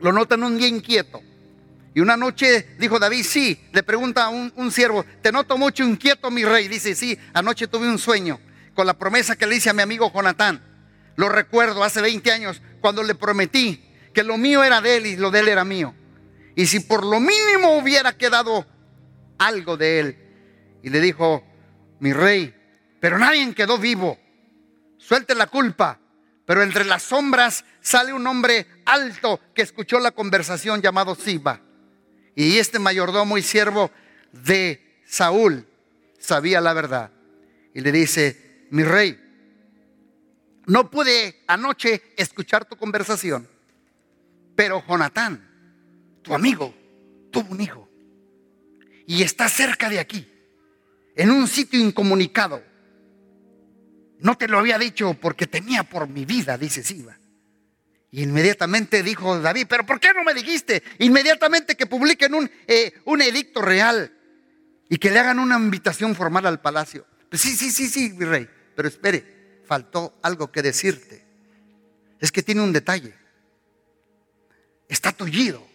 [0.00, 1.22] Lo notan un día inquieto.
[1.94, 5.84] Y una noche dijo David, sí, le pregunta a un, un siervo, te noto mucho
[5.84, 6.66] inquieto mi rey.
[6.66, 8.40] Dice, sí, anoche tuve un sueño
[8.74, 10.60] con la promesa que le hice a mi amigo Jonatán.
[11.14, 13.80] Lo recuerdo hace 20 años cuando le prometí
[14.12, 15.94] que lo mío era de él y lo de él era mío.
[16.56, 18.66] Y si por lo mínimo hubiera quedado
[19.38, 20.18] algo de él.
[20.82, 21.44] Y le dijo,
[22.00, 22.52] mi rey,
[22.98, 24.18] pero nadie quedó vivo.
[25.06, 26.00] Suelte la culpa.
[26.46, 31.60] Pero entre las sombras sale un hombre alto que escuchó la conversación llamado Siba.
[32.34, 33.90] Y este mayordomo y siervo
[34.32, 35.66] de Saúl
[36.18, 37.10] sabía la verdad.
[37.74, 39.18] Y le dice, mi rey,
[40.66, 43.48] no pude anoche escuchar tu conversación,
[44.56, 45.48] pero Jonatán,
[46.22, 46.74] tu amigo
[47.30, 47.88] tuvo un hijo
[49.06, 50.26] y está cerca de aquí,
[51.16, 52.62] en un sitio incomunicado.
[54.20, 57.18] No te lo había dicho porque tenía por mi vida, dice Siba.
[58.10, 60.82] Y inmediatamente dijo David, pero ¿por qué no me dijiste?
[61.00, 64.12] Inmediatamente que publiquen un, eh, un edicto real
[64.88, 67.06] y que le hagan una invitación formal al palacio.
[67.28, 68.48] Pues sí, sí, sí, sí, mi rey.
[68.76, 71.24] Pero espere, faltó algo que decirte.
[72.20, 73.14] Es que tiene un detalle.
[74.88, 75.74] Está tullido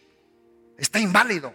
[0.80, 1.54] está inválido.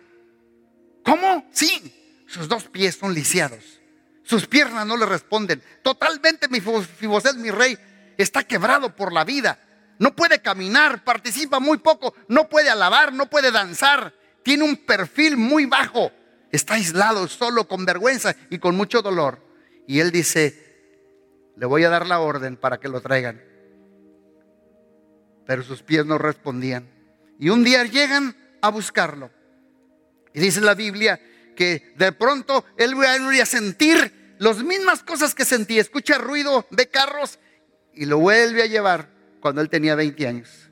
[1.04, 1.48] ¿Cómo?
[1.52, 3.80] Sí, sus dos pies son lisiados.
[4.24, 5.62] Sus piernas no le responden.
[5.82, 7.78] Totalmente mi Fiboset, mi rey,
[8.16, 9.58] está quebrado por la vida.
[9.98, 14.14] No puede caminar, participa muy poco, no puede alabar, no puede danzar.
[14.42, 16.10] Tiene un perfil muy bajo.
[16.50, 19.40] Está aislado, solo, con vergüenza y con mucho dolor.
[19.86, 23.42] Y él dice, le voy a dar la orden para que lo traigan.
[25.46, 26.88] Pero sus pies no respondían.
[27.38, 29.30] Y un día llegan a buscarlo.
[30.32, 31.20] Y dice la Biblia
[31.54, 35.80] que de pronto él vuelve a sentir las mismas cosas que sentía.
[35.80, 37.38] Escucha ruido de carros
[37.92, 40.70] y lo vuelve a llevar cuando él tenía 20 años.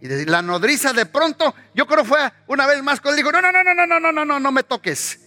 [0.00, 3.42] Y la nodriza de pronto, yo creo fue una vez más cuando él dijo, no,
[3.42, 5.20] no, no, no, no, no, no, no, no, no me toques.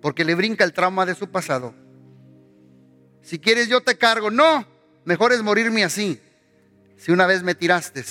[0.00, 1.74] Porque le brinca el trauma de su pasado.
[3.22, 4.30] Si quieres yo te cargo.
[4.30, 4.66] No,
[5.04, 6.20] mejor es morirme así.
[6.96, 8.04] Si una vez me tiraste,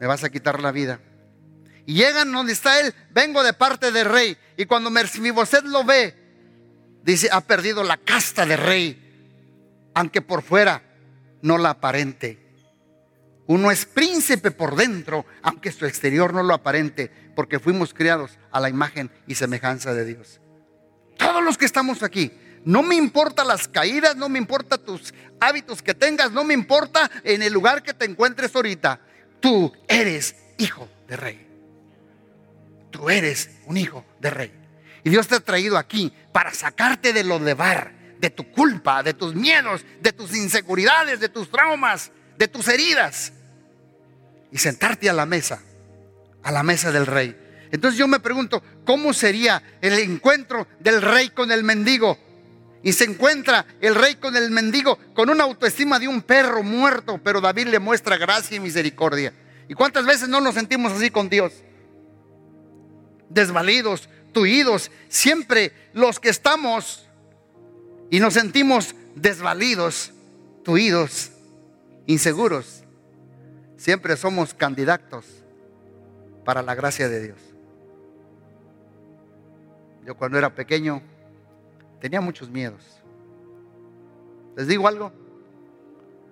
[0.00, 1.00] me vas a quitar la vida.
[1.90, 4.36] Llegan donde está él, vengo de parte del rey.
[4.56, 6.14] Y cuando Merciboset lo ve,
[7.02, 10.82] dice, ha perdido la casta de rey, aunque por fuera
[11.42, 12.38] no la aparente.
[13.48, 18.60] Uno es príncipe por dentro, aunque su exterior no lo aparente, porque fuimos criados a
[18.60, 20.40] la imagen y semejanza de Dios.
[21.18, 22.30] Todos los que estamos aquí,
[22.64, 27.10] no me importa las caídas, no me importa tus hábitos que tengas, no me importa
[27.24, 29.00] en el lugar que te encuentres ahorita.
[29.40, 31.49] Tú eres hijo de rey
[32.90, 34.52] tú eres un hijo de rey.
[35.04, 39.02] Y Dios te ha traído aquí para sacarte de lo de bar, de tu culpa,
[39.02, 43.32] de tus miedos, de tus inseguridades, de tus traumas, de tus heridas.
[44.52, 45.62] Y sentarte a la mesa,
[46.42, 47.36] a la mesa del rey.
[47.72, 52.18] Entonces yo me pregunto, ¿cómo sería el encuentro del rey con el mendigo?
[52.82, 57.20] Y se encuentra el rey con el mendigo con una autoestima de un perro muerto,
[57.22, 59.32] pero David le muestra gracia y misericordia.
[59.68, 61.52] ¿Y cuántas veces no nos sentimos así con Dios?
[63.30, 67.08] Desvalidos, tuidos, siempre los que estamos
[68.10, 70.12] y nos sentimos desvalidos,
[70.62, 71.30] tuidos,
[72.06, 72.82] inseguros,
[73.76, 75.24] siempre somos candidatos
[76.44, 77.38] para la gracia de Dios.
[80.04, 81.02] Yo cuando era pequeño
[82.00, 82.82] tenía muchos miedos.
[84.56, 85.12] ¿Les digo algo?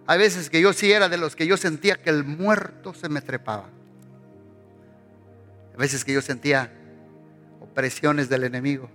[0.07, 3.09] Hay veces que yo sí era de los que yo sentía que el muerto se
[3.09, 3.69] me trepaba.
[5.73, 6.73] Hay veces que yo sentía
[7.79, 8.91] opresiones del enemigo.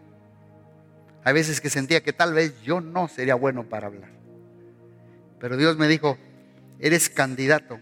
[1.24, 4.12] Hay veces que sentía que tal vez yo no sería bueno para hablar.
[5.40, 6.18] Pero Dios me dijo,
[6.80, 7.80] eres candidato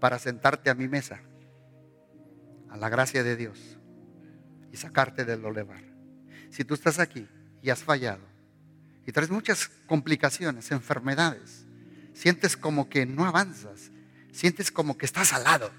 [0.00, 1.20] para sentarte a mi mesa,
[2.70, 3.78] a la gracia de Dios,
[4.72, 5.84] y sacarte del olevar.
[6.50, 7.28] Si tú estás aquí
[7.62, 8.24] y has fallado,
[9.06, 11.66] y traes muchas complicaciones, enfermedades,
[12.14, 13.92] sientes como que no avanzas,
[14.32, 15.70] sientes como que estás al lado,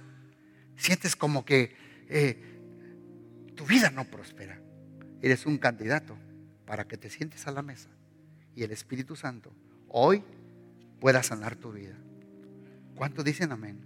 [0.78, 1.76] sientes como que
[2.08, 2.51] eh,
[3.62, 4.60] tu vida no prospera,
[5.22, 6.18] eres un candidato
[6.66, 7.90] para que te sientes a la mesa
[8.56, 9.54] y el Espíritu Santo
[9.88, 10.24] hoy
[11.00, 11.94] pueda sanar tu vida.
[12.96, 13.80] ¿Cuántos dicen amén?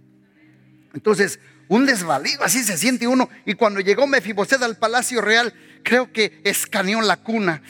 [0.94, 3.28] Entonces, un desvalido, así se siente uno.
[3.44, 7.62] Y cuando llegó Mefiboset al palacio real, creo que escaneó la cuna.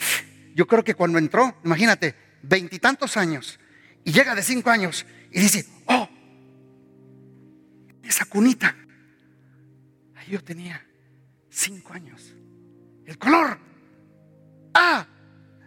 [0.55, 3.59] Yo creo que cuando entró, imagínate, veintitantos años,
[4.05, 6.07] y llega de cinco años, y dice, oh,
[8.01, 8.73] esa cunita.
[10.15, 10.86] Ahí yo tenía
[11.57, 12.35] cinco años.
[13.05, 13.57] El color.
[14.73, 15.07] Ah,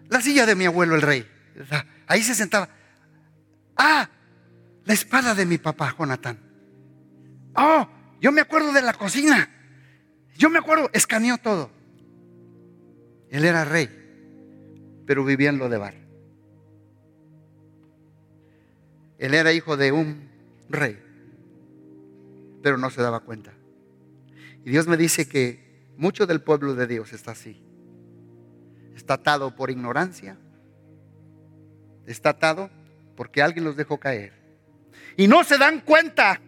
[0.09, 1.29] la silla de mi abuelo el rey.
[2.07, 2.68] Ahí se sentaba.
[3.76, 4.09] Ah,
[4.85, 6.38] la espada de mi papá, Jonatán.
[7.57, 7.88] Oh,
[8.20, 9.50] yo me acuerdo de la cocina.
[10.37, 11.70] Yo me acuerdo, escaneó todo.
[13.29, 13.88] Él era rey,
[15.07, 15.94] pero vivía en lo de bar.
[19.18, 20.31] Él era hijo de un
[20.68, 20.98] rey,
[22.62, 23.53] pero no se daba cuenta.
[24.64, 25.69] Y Dios me dice que
[26.00, 27.62] mucho del pueblo de Dios está así.
[28.96, 30.38] Está atado por ignorancia.
[32.06, 32.70] Está atado
[33.16, 34.32] porque alguien los dejó caer.
[35.18, 36.40] Y no se dan cuenta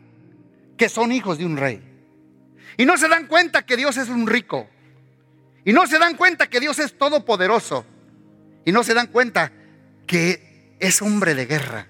[0.79, 1.83] que son hijos de un rey.
[2.79, 4.69] Y no se dan cuenta que Dios es un rico.
[5.67, 7.85] Y no se dan cuenta que Dios es todopoderoso.
[8.65, 9.53] Y no se dan cuenta
[10.07, 11.89] que es hombre de guerra.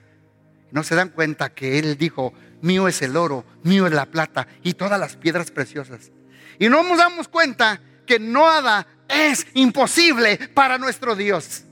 [0.73, 4.49] No se dan cuenta que Él dijo, mío es el oro, mío es la plata
[4.65, 6.11] y todas las piedras preciosas.
[6.63, 11.65] Y no nos damos cuenta que nada es imposible para nuestro Dios.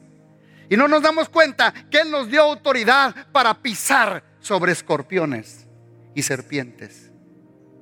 [0.69, 5.69] Y no nos damos cuenta que Él nos dio autoridad para pisar sobre escorpiones
[6.13, 7.13] y serpientes.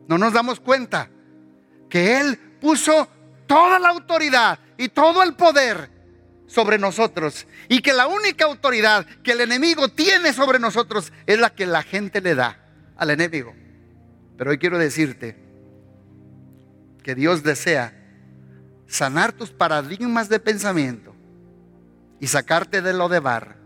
[0.06, 1.08] No nos damos cuenta
[1.88, 3.08] que Él puso
[3.46, 5.90] toda la autoridad y todo el poder
[6.46, 7.46] sobre nosotros.
[7.70, 11.82] Y que la única autoridad que el enemigo tiene sobre nosotros es la que la
[11.82, 12.58] gente le da
[12.98, 13.54] al enemigo.
[14.36, 15.47] Pero hoy quiero decirte
[17.02, 17.94] que Dios desea
[18.86, 21.14] sanar tus paradigmas de pensamiento
[22.20, 23.56] y sacarte de lo de bar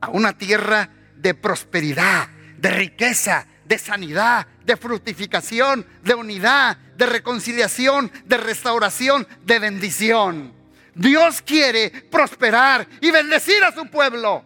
[0.00, 8.10] a una tierra de prosperidad, de riqueza, de sanidad, de fructificación, de unidad, de reconciliación,
[8.24, 10.52] de restauración, de bendición.
[10.94, 14.44] Dios quiere prosperar y bendecir a su pueblo.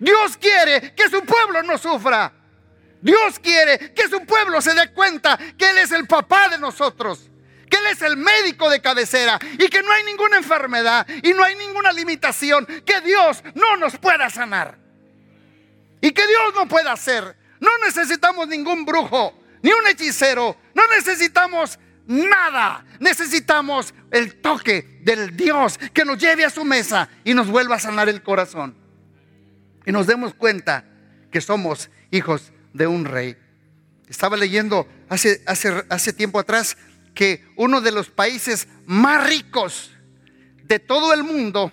[0.00, 2.32] Dios quiere que su pueblo no sufra.
[3.02, 7.28] Dios quiere que su pueblo se dé cuenta que Él es el papá de nosotros,
[7.68, 11.42] que Él es el médico de cabecera y que no hay ninguna enfermedad y no
[11.42, 14.78] hay ninguna limitación que Dios no nos pueda sanar.
[16.00, 17.36] Y que Dios no pueda hacer.
[17.60, 20.56] No necesitamos ningún brujo, ni un hechicero.
[20.74, 22.84] No necesitamos nada.
[22.98, 27.80] Necesitamos el toque del Dios que nos lleve a su mesa y nos vuelva a
[27.80, 28.76] sanar el corazón.
[29.86, 30.84] Y nos demos cuenta
[31.30, 33.36] que somos hijos de un rey.
[34.08, 36.76] Estaba leyendo hace, hace, hace tiempo atrás
[37.14, 39.90] que uno de los países más ricos
[40.64, 41.72] de todo el mundo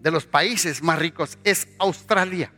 [0.00, 2.52] de los países más ricos es Australia.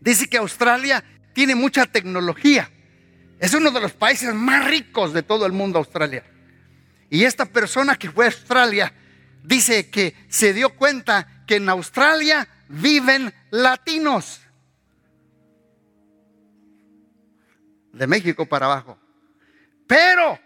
[0.00, 2.70] Dice que Australia tiene mucha tecnología.
[3.38, 6.24] Es uno de los países más ricos de todo el mundo, Australia.
[7.10, 8.92] Y esta persona que fue a Australia
[9.44, 14.40] dice que se dio cuenta que en Australia viven latinos.
[17.92, 18.98] De México para abajo.
[19.86, 20.38] Pero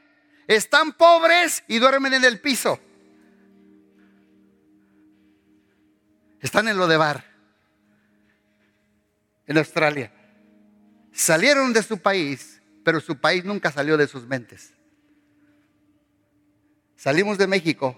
[0.47, 2.79] están pobres y duermen en el piso.
[6.41, 7.25] Están en lo de bar,
[9.47, 10.13] en Australia.
[11.13, 14.75] Salieron de su país, pero su país nunca salió de sus mentes.
[16.97, 17.97] Salimos de México,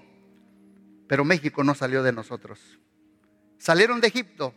[1.08, 2.60] pero México no salió de nosotros.
[3.58, 4.54] Salieron de Egipto,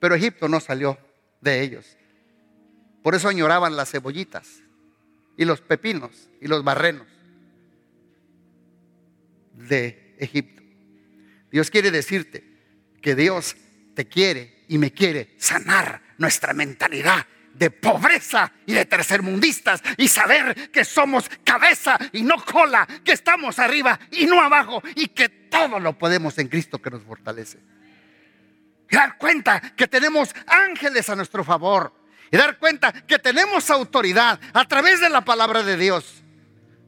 [0.00, 0.98] pero Egipto no salió
[1.40, 1.96] de ellos.
[3.04, 4.62] Por eso añoraban las cebollitas
[5.36, 7.06] y los pepinos y los barrenos
[9.52, 10.62] de Egipto.
[11.50, 12.54] Dios quiere decirte,
[13.02, 13.56] que Dios
[13.94, 20.70] te quiere y me quiere sanar nuestra mentalidad de pobreza y de tercermundistas y saber
[20.70, 25.78] que somos cabeza y no cola, que estamos arriba y no abajo y que todo
[25.78, 27.58] lo podemos en Cristo que nos fortalece.
[28.90, 34.64] Dar cuenta que tenemos ángeles a nuestro favor y dar cuenta que tenemos autoridad a
[34.66, 36.22] través de la palabra de Dios.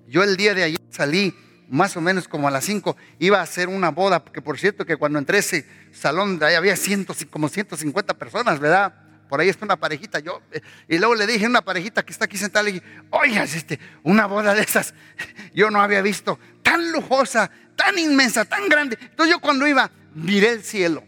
[0.09, 1.35] Yo el día de ayer salí
[1.69, 4.85] más o menos como a las 5 iba a hacer una boda, porque por cierto
[4.85, 8.95] que cuando entré ese salón ahí había cientos, como 150 personas, ¿verdad?
[9.29, 12.13] Por ahí está una parejita, yo, eh, y luego le dije a una parejita que
[12.13, 14.95] está aquí sentada, le dije, oiga, este, una boda de esas,
[15.55, 18.97] yo no había visto tan lujosa, tan inmensa, tan grande.
[19.01, 21.03] Entonces yo cuando iba, miré el cielo.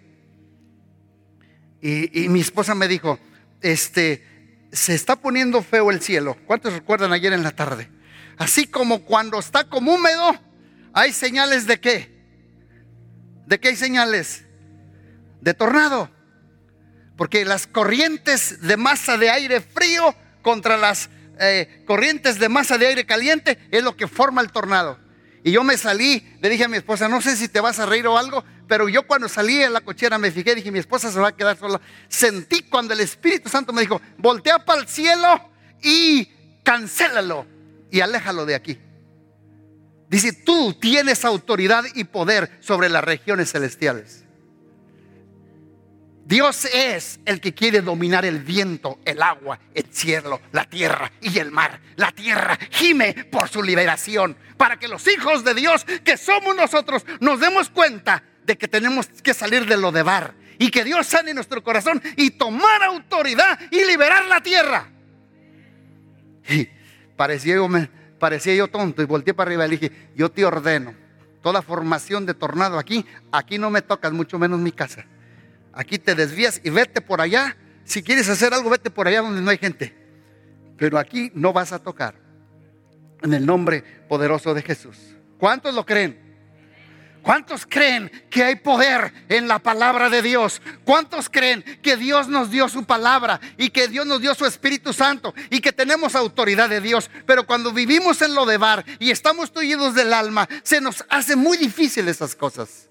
[1.80, 3.20] Y, y mi esposa me dijo,
[3.62, 4.24] este,
[4.72, 6.36] se está poniendo feo el cielo.
[6.46, 7.90] ¿Cuántos recuerdan ayer en la tarde?
[8.36, 10.38] Así como cuando está como húmedo,
[10.92, 12.18] hay señales de qué?
[13.46, 14.44] ¿De qué hay señales?
[15.40, 16.10] De tornado.
[17.16, 22.86] Porque las corrientes de masa de aire frío contra las eh, corrientes de masa de
[22.86, 24.98] aire caliente es lo que forma el tornado.
[25.44, 27.86] Y yo me salí, le dije a mi esposa, no sé si te vas a
[27.86, 31.10] reír o algo, pero yo cuando salí en la cochera me fijé, dije, mi esposa
[31.10, 31.80] se va a quedar sola.
[32.06, 35.50] Sentí cuando el Espíritu Santo me dijo, voltea para el cielo
[35.82, 36.26] y
[36.62, 37.46] cancélalo
[37.90, 38.78] y aléjalo de aquí.
[40.10, 44.24] Dice, tú tienes autoridad y poder sobre las regiones celestiales.
[46.24, 51.38] Dios es el que quiere dominar el viento, el agua, el cielo, la tierra y
[51.38, 51.80] el mar.
[51.96, 57.06] La tierra gime por su liberación, para que los hijos de Dios, que somos nosotros,
[57.20, 61.06] nos demos cuenta de que tenemos que salir de lo de bar y que Dios
[61.06, 64.90] sane nuestro corazón y tomar autoridad y liberar la tierra.
[66.48, 66.66] Y
[67.14, 67.68] parecía yo,
[68.18, 70.94] parecía yo tonto y volteé para arriba y le dije, yo te ordeno,
[71.42, 75.04] toda formación de tornado aquí, aquí no me tocas, mucho menos mi casa.
[75.74, 77.54] Aquí te desvías y vete por allá.
[77.84, 79.94] Si quieres hacer algo, vete por allá donde no hay gente.
[80.78, 82.14] Pero aquí no vas a tocar.
[83.22, 84.96] En el nombre poderoso de Jesús.
[85.38, 86.27] ¿Cuántos lo creen?
[87.22, 90.62] ¿Cuántos creen que hay poder en la palabra de Dios?
[90.84, 94.92] ¿Cuántos creen que Dios nos dio su palabra y que Dios nos dio su Espíritu
[94.92, 97.10] Santo y que tenemos autoridad de Dios?
[97.26, 101.36] Pero cuando vivimos en lo de bar y estamos tullidos del alma, se nos hace
[101.36, 102.88] muy difícil esas cosas.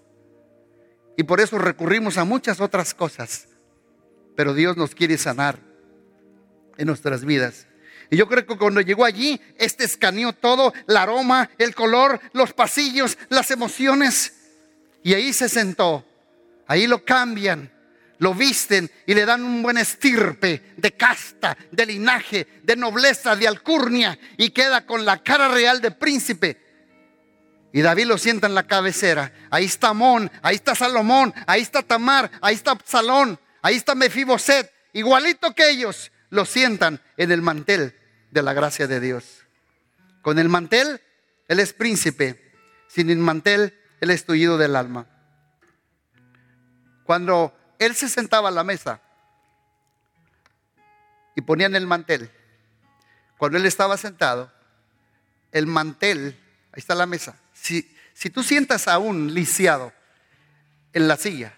[1.17, 3.47] Y por eso recurrimos a muchas otras cosas.
[4.35, 5.59] Pero Dios nos quiere sanar
[6.77, 7.67] en nuestras vidas.
[8.09, 12.53] Y yo creo que cuando llegó allí, este escaneó todo, el aroma, el color, los
[12.53, 14.33] pasillos, las emociones.
[15.03, 16.05] Y ahí se sentó.
[16.67, 17.71] Ahí lo cambian,
[18.19, 23.47] lo visten y le dan un buen estirpe de casta, de linaje, de nobleza, de
[23.47, 24.17] alcurnia.
[24.37, 26.67] Y queda con la cara real de príncipe
[27.73, 29.31] y David lo sienta en la cabecera.
[29.49, 34.71] Ahí está Amón, ahí está Salomón, ahí está Tamar, ahí está Salón, ahí está Mefiboset.
[34.93, 37.96] Igualito que ellos, lo sientan en el mantel
[38.31, 39.43] de la gracia de Dios.
[40.21, 41.01] Con el mantel,
[41.47, 42.53] Él es príncipe.
[42.87, 45.07] Sin el mantel, Él es tullido del alma.
[47.03, 49.01] Cuando Él se sentaba a la mesa
[51.35, 52.31] y ponían el mantel,
[53.37, 54.51] cuando Él estaba sentado,
[55.51, 56.37] el mantel,
[56.71, 59.93] ahí está la mesa, si, tú sientas a un lisiado
[60.93, 61.53] en la silla,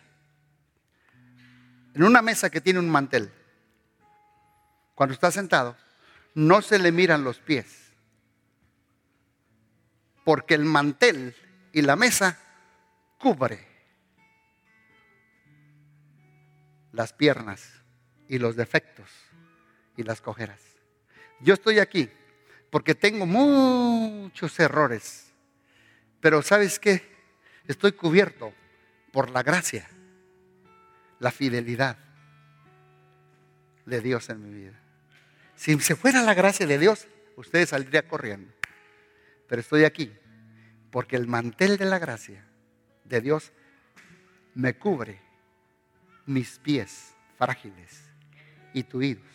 [1.93, 3.31] en una mesa que tiene un mantel,
[4.95, 5.77] cuando está sentado,
[6.47, 7.93] no se le miran los pies,
[10.23, 11.35] porque el mantel
[11.73, 12.37] y la mesa
[13.17, 13.67] cubre
[16.91, 17.71] las piernas
[18.27, 19.09] y los defectos
[19.97, 20.61] y las cojeras.
[21.39, 22.09] Yo estoy aquí
[22.69, 25.29] porque tengo muchos errores
[26.21, 27.01] pero ¿sabes qué?
[27.67, 28.53] Estoy cubierto
[29.11, 29.87] por la gracia,
[31.19, 31.97] la fidelidad
[33.85, 34.79] de Dios en mi vida.
[35.59, 37.05] Si se fuera la gracia de Dios,
[37.35, 38.49] ustedes saldrían corriendo.
[39.49, 40.09] Pero estoy aquí
[40.89, 42.45] porque el mantel de la gracia
[43.03, 43.51] de Dios
[44.55, 45.19] me cubre
[46.25, 48.03] mis pies frágiles
[48.73, 49.27] y tuidos.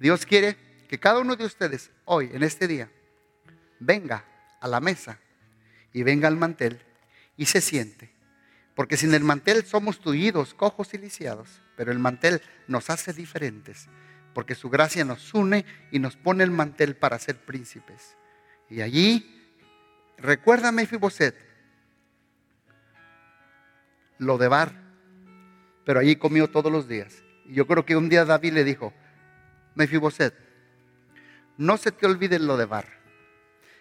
[0.00, 0.56] Dios quiere
[0.88, 2.90] que cada uno de ustedes hoy, en este día,
[3.78, 4.24] venga
[4.60, 5.20] a la mesa
[5.92, 6.82] y venga al mantel
[7.36, 8.12] y se siente.
[8.74, 13.86] Porque sin el mantel somos tullidos, cojos y lisiados, pero el mantel nos hace diferentes,
[14.34, 18.16] porque su gracia nos une y nos pone el mantel para ser príncipes.
[18.68, 19.42] Y allí,
[20.18, 21.36] recuérdame Mefiboset,
[24.18, 24.72] lo de Bar,
[25.84, 27.22] pero allí comió todos los días.
[27.46, 28.92] Y yo creo que un día David le dijo,
[29.74, 30.34] Mefiboset,
[31.56, 33.04] no se te olvide lo de Bar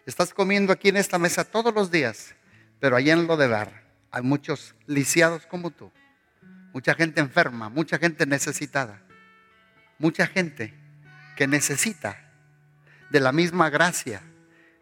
[0.06, 2.36] Estás comiendo aquí en esta mesa todos los días,
[2.82, 5.92] pero allá en lo de dar hay muchos lisiados como tú,
[6.74, 9.02] mucha gente enferma, mucha gente necesitada,
[10.04, 10.74] mucha gente
[11.38, 12.20] que necesita
[13.10, 14.22] de la misma gracia,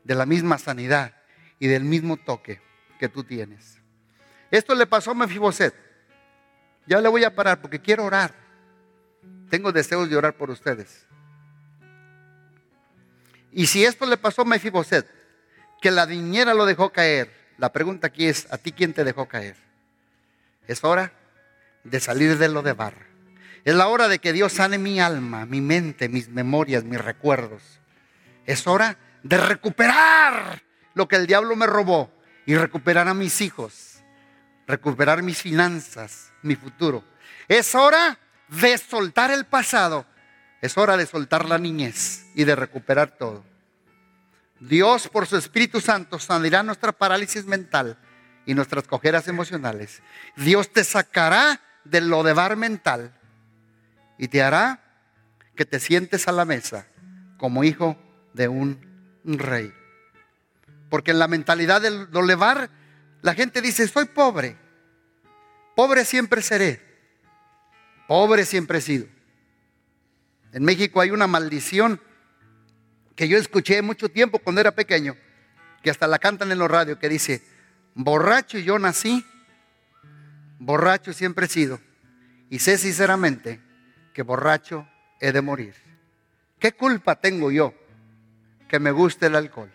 [0.03, 1.13] de la misma sanidad
[1.59, 2.59] y del mismo toque
[2.99, 3.77] que tú tienes.
[4.49, 5.75] Esto le pasó a Mefiboset.
[6.87, 8.33] Ya le voy a parar porque quiero orar.
[9.51, 11.05] Tengo deseos de orar por ustedes.
[13.51, 15.07] Y si esto le pasó a Mefiboset,
[15.79, 19.27] que la niñera lo dejó caer, la pregunta aquí es, ¿a ti quién te dejó
[19.27, 19.55] caer?
[20.67, 21.13] Es hora
[21.83, 23.10] de salir de lo de barra.
[23.63, 27.61] Es la hora de que Dios sane mi alma, mi mente, mis memorias, mis recuerdos.
[28.45, 32.11] Es hora de recuperar lo que el diablo me robó
[32.45, 34.01] y recuperar a mis hijos,
[34.65, 37.03] recuperar mis finanzas, mi futuro.
[37.47, 40.05] Es hora de soltar el pasado.
[40.61, 43.43] Es hora de soltar la niñez y de recuperar todo.
[44.59, 47.97] Dios por su Espíritu Santo sanará nuestra parálisis mental
[48.45, 50.01] y nuestras cojeras emocionales.
[50.35, 53.11] Dios te sacará de lo de bar mental
[54.21, 54.79] y te hará
[55.55, 56.85] que te sientes a la mesa
[57.37, 57.97] como hijo
[58.33, 58.79] de un
[59.23, 59.73] rey.
[60.91, 62.69] Porque en la mentalidad del levar,
[63.23, 64.55] la gente dice, soy pobre.
[65.75, 66.79] Pobre siempre seré.
[68.07, 69.07] Pobre siempre he sido.
[70.53, 71.99] En México hay una maldición
[73.15, 75.15] que yo escuché mucho tiempo cuando era pequeño,
[75.81, 77.43] que hasta la cantan en los radios, que dice,
[77.95, 79.25] borracho yo nací,
[80.59, 81.79] borracho siempre he sido,
[82.51, 83.70] y sé sinceramente
[84.13, 84.87] que borracho
[85.19, 85.75] he de morir.
[86.59, 87.73] ¿Qué culpa tengo yo
[88.67, 89.71] que me guste el alcohol?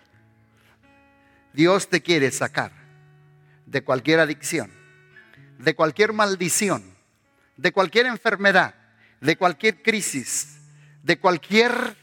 [1.53, 2.73] Dios te quiere sacar
[3.67, 4.71] de cualquier adicción,
[5.59, 6.97] de cualquier maldición,
[7.57, 8.75] de cualquier enfermedad,
[9.21, 10.61] de cualquier crisis,
[11.03, 11.97] de cualquier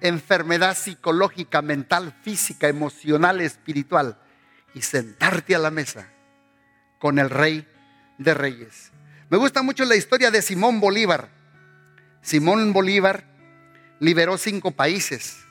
[0.00, 4.18] enfermedad psicológica, mental, física, emocional, espiritual,
[4.74, 6.08] y sentarte a la mesa
[6.98, 7.66] con el rey
[8.18, 8.92] de reyes.
[9.34, 11.28] Me gusta mucho la historia de Simón Bolívar.
[12.22, 13.24] Simón Bolívar
[13.98, 15.44] liberó cinco países.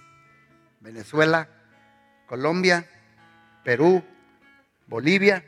[0.79, 1.49] Venezuela,
[2.25, 2.87] Colombia,
[3.65, 4.01] Perú,
[4.87, 5.43] Bolivia,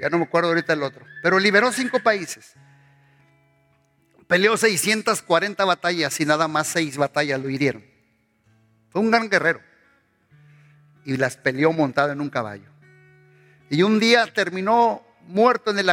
[0.00, 2.54] ya no me acuerdo ahorita el otro, pero liberó cinco países.
[4.26, 7.84] Peleó 640 batallas y nada más seis batallas lo hirieron.
[8.88, 9.60] Fue un gran guerrero.
[11.04, 12.70] Y las peleó montado en un caballo.
[13.68, 15.90] Y un día terminó muerto en, el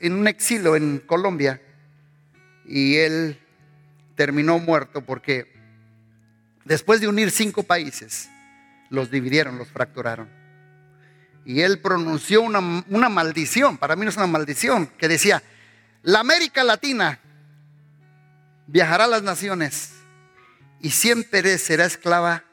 [0.00, 1.62] en un exilio en Colombia.
[2.66, 3.38] Y él
[4.16, 5.52] terminó muerto porque
[6.64, 8.28] después de unir cinco países,
[8.90, 10.28] los dividieron, los fracturaron.
[11.44, 15.42] Y él pronunció una, una maldición, para mí no es una maldición, que decía,
[16.02, 17.20] la América Latina
[18.66, 19.94] viajará a las naciones
[20.80, 22.44] y siempre será esclava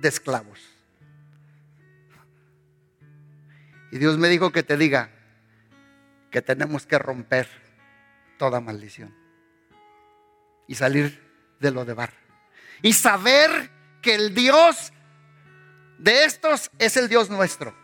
[0.00, 0.71] de esclavos.
[3.92, 5.10] Y Dios me dijo que te diga
[6.30, 7.46] que tenemos que romper
[8.38, 9.14] toda maldición
[10.66, 11.22] y salir
[11.60, 12.14] de lo de bar.
[12.80, 13.70] Y saber
[14.00, 14.94] que el Dios
[15.98, 17.76] de estos es el Dios nuestro.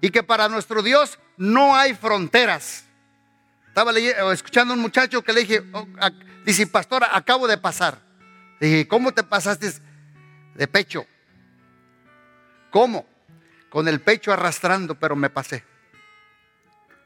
[0.00, 2.84] Y que para nuestro Dios no hay fronteras.
[3.66, 3.90] Estaba
[4.32, 5.84] escuchando a un muchacho que le dije, oh,
[6.44, 7.98] dice, pastora, acabo de pasar.
[8.60, 9.72] dije, ¿cómo te pasaste
[10.54, 11.04] de pecho?
[12.70, 13.17] ¿Cómo?
[13.70, 15.64] Con el pecho arrastrando, pero me pasé.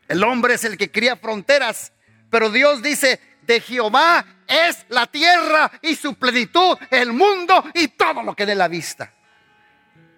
[0.08, 1.92] El hombre es el que cría fronteras,
[2.30, 8.22] pero Dios dice, de Jehová es la tierra y su plenitud, el mundo y todo
[8.22, 9.12] lo que dé la vista.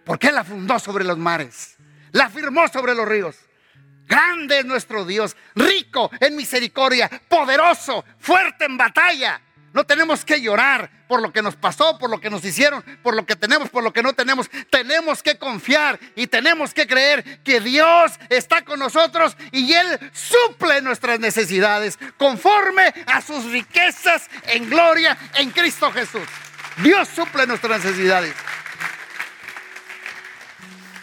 [0.04, 1.76] Porque Él la fundó sobre los mares,
[2.12, 3.36] la firmó sobre los ríos.
[4.06, 9.40] Grande es nuestro Dios, rico en misericordia, poderoso, fuerte en batalla.
[9.74, 13.16] No tenemos que llorar por lo que nos pasó, por lo que nos hicieron, por
[13.16, 14.48] lo que tenemos, por lo que no tenemos.
[14.70, 20.80] Tenemos que confiar y tenemos que creer que Dios está con nosotros y Él suple
[20.80, 26.28] nuestras necesidades conforme a sus riquezas en gloria en Cristo Jesús.
[26.76, 28.32] Dios suple nuestras necesidades.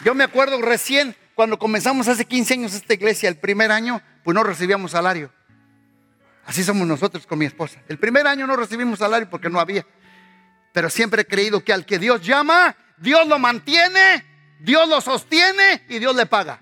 [0.02, 4.34] Yo me acuerdo recién cuando comenzamos hace 15 años esta iglesia, el primer año, pues
[4.34, 5.30] no recibíamos salario.
[6.46, 7.80] Así somos nosotros con mi esposa.
[7.88, 9.86] El primer año no recibimos salario porque no había.
[10.72, 14.24] Pero siempre he creído que al que Dios llama, Dios lo mantiene,
[14.58, 16.60] Dios lo sostiene y Dios le paga.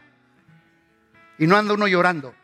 [1.39, 2.35] Y no anda uno llorando.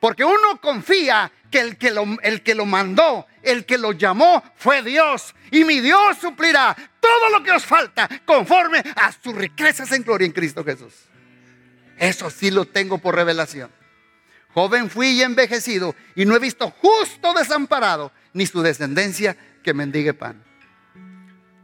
[0.00, 4.42] Porque uno confía que el que, lo, el que lo mandó, el que lo llamó
[4.56, 5.34] fue Dios.
[5.50, 10.26] Y mi Dios suplirá todo lo que os falta conforme a sus riquezas en gloria
[10.26, 10.94] en Cristo Jesús.
[11.98, 13.70] Eso sí lo tengo por revelación.
[14.54, 20.14] Joven fui y envejecido y no he visto justo desamparado ni su descendencia que mendigue
[20.14, 20.42] pan.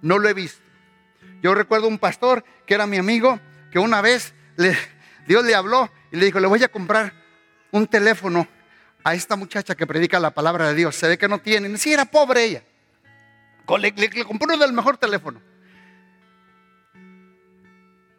[0.02, 0.62] No lo he visto.
[1.42, 4.34] Yo recuerdo un pastor que era mi amigo que una vez
[5.26, 7.12] Dios le habló y le dijo, le voy a comprar
[7.72, 8.46] un teléfono
[9.04, 10.96] a esta muchacha que predica la palabra de Dios.
[10.96, 12.62] Se ve que no tiene, ni siquiera pobre ella.
[13.78, 15.40] Le, le, le compró uno del mejor teléfono.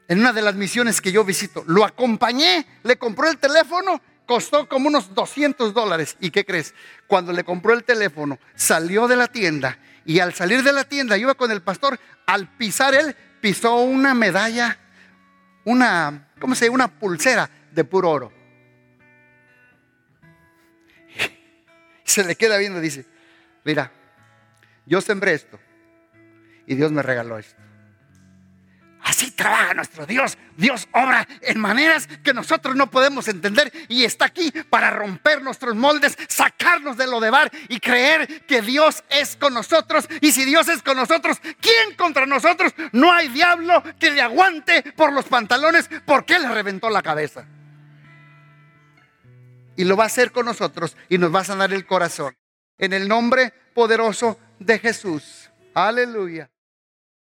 [0.10, 4.70] En una de las misiones que yo visito, lo acompañé, le compró el teléfono, costó
[4.70, 6.16] como unos 200 dólares.
[6.20, 6.76] ¿Y qué crees?
[7.08, 11.18] Cuando le compró el teléfono, salió de la tienda y al salir de la tienda,
[11.18, 14.78] iba con el pastor, al pisar él, pisó una medalla,
[15.66, 16.76] una, ¿cómo se llama?
[16.76, 18.32] Una pulsera de puro oro.
[22.06, 23.06] Se le queda viendo dice,
[23.66, 23.92] mira,
[24.86, 25.60] yo sembré esto
[26.66, 27.67] y Dios me regaló esto.
[29.18, 30.38] Así trabaja nuestro Dios.
[30.58, 35.76] Dios obra en maneras que nosotros no podemos entender y está aquí para romper nuestros
[35.76, 40.08] moldes, sacarnos de lo de bar y creer que Dios es con nosotros.
[40.22, 42.74] Y si Dios es con nosotros, ¿quién contra nosotros?
[42.92, 47.48] No hay diablo que le aguante por los pantalones porque le reventó la cabeza.
[49.78, 52.38] Y lo va a hacer con nosotros y nos va a sanar el corazón.
[52.78, 55.50] En el nombre poderoso de Jesús.
[55.74, 56.52] Aleluya.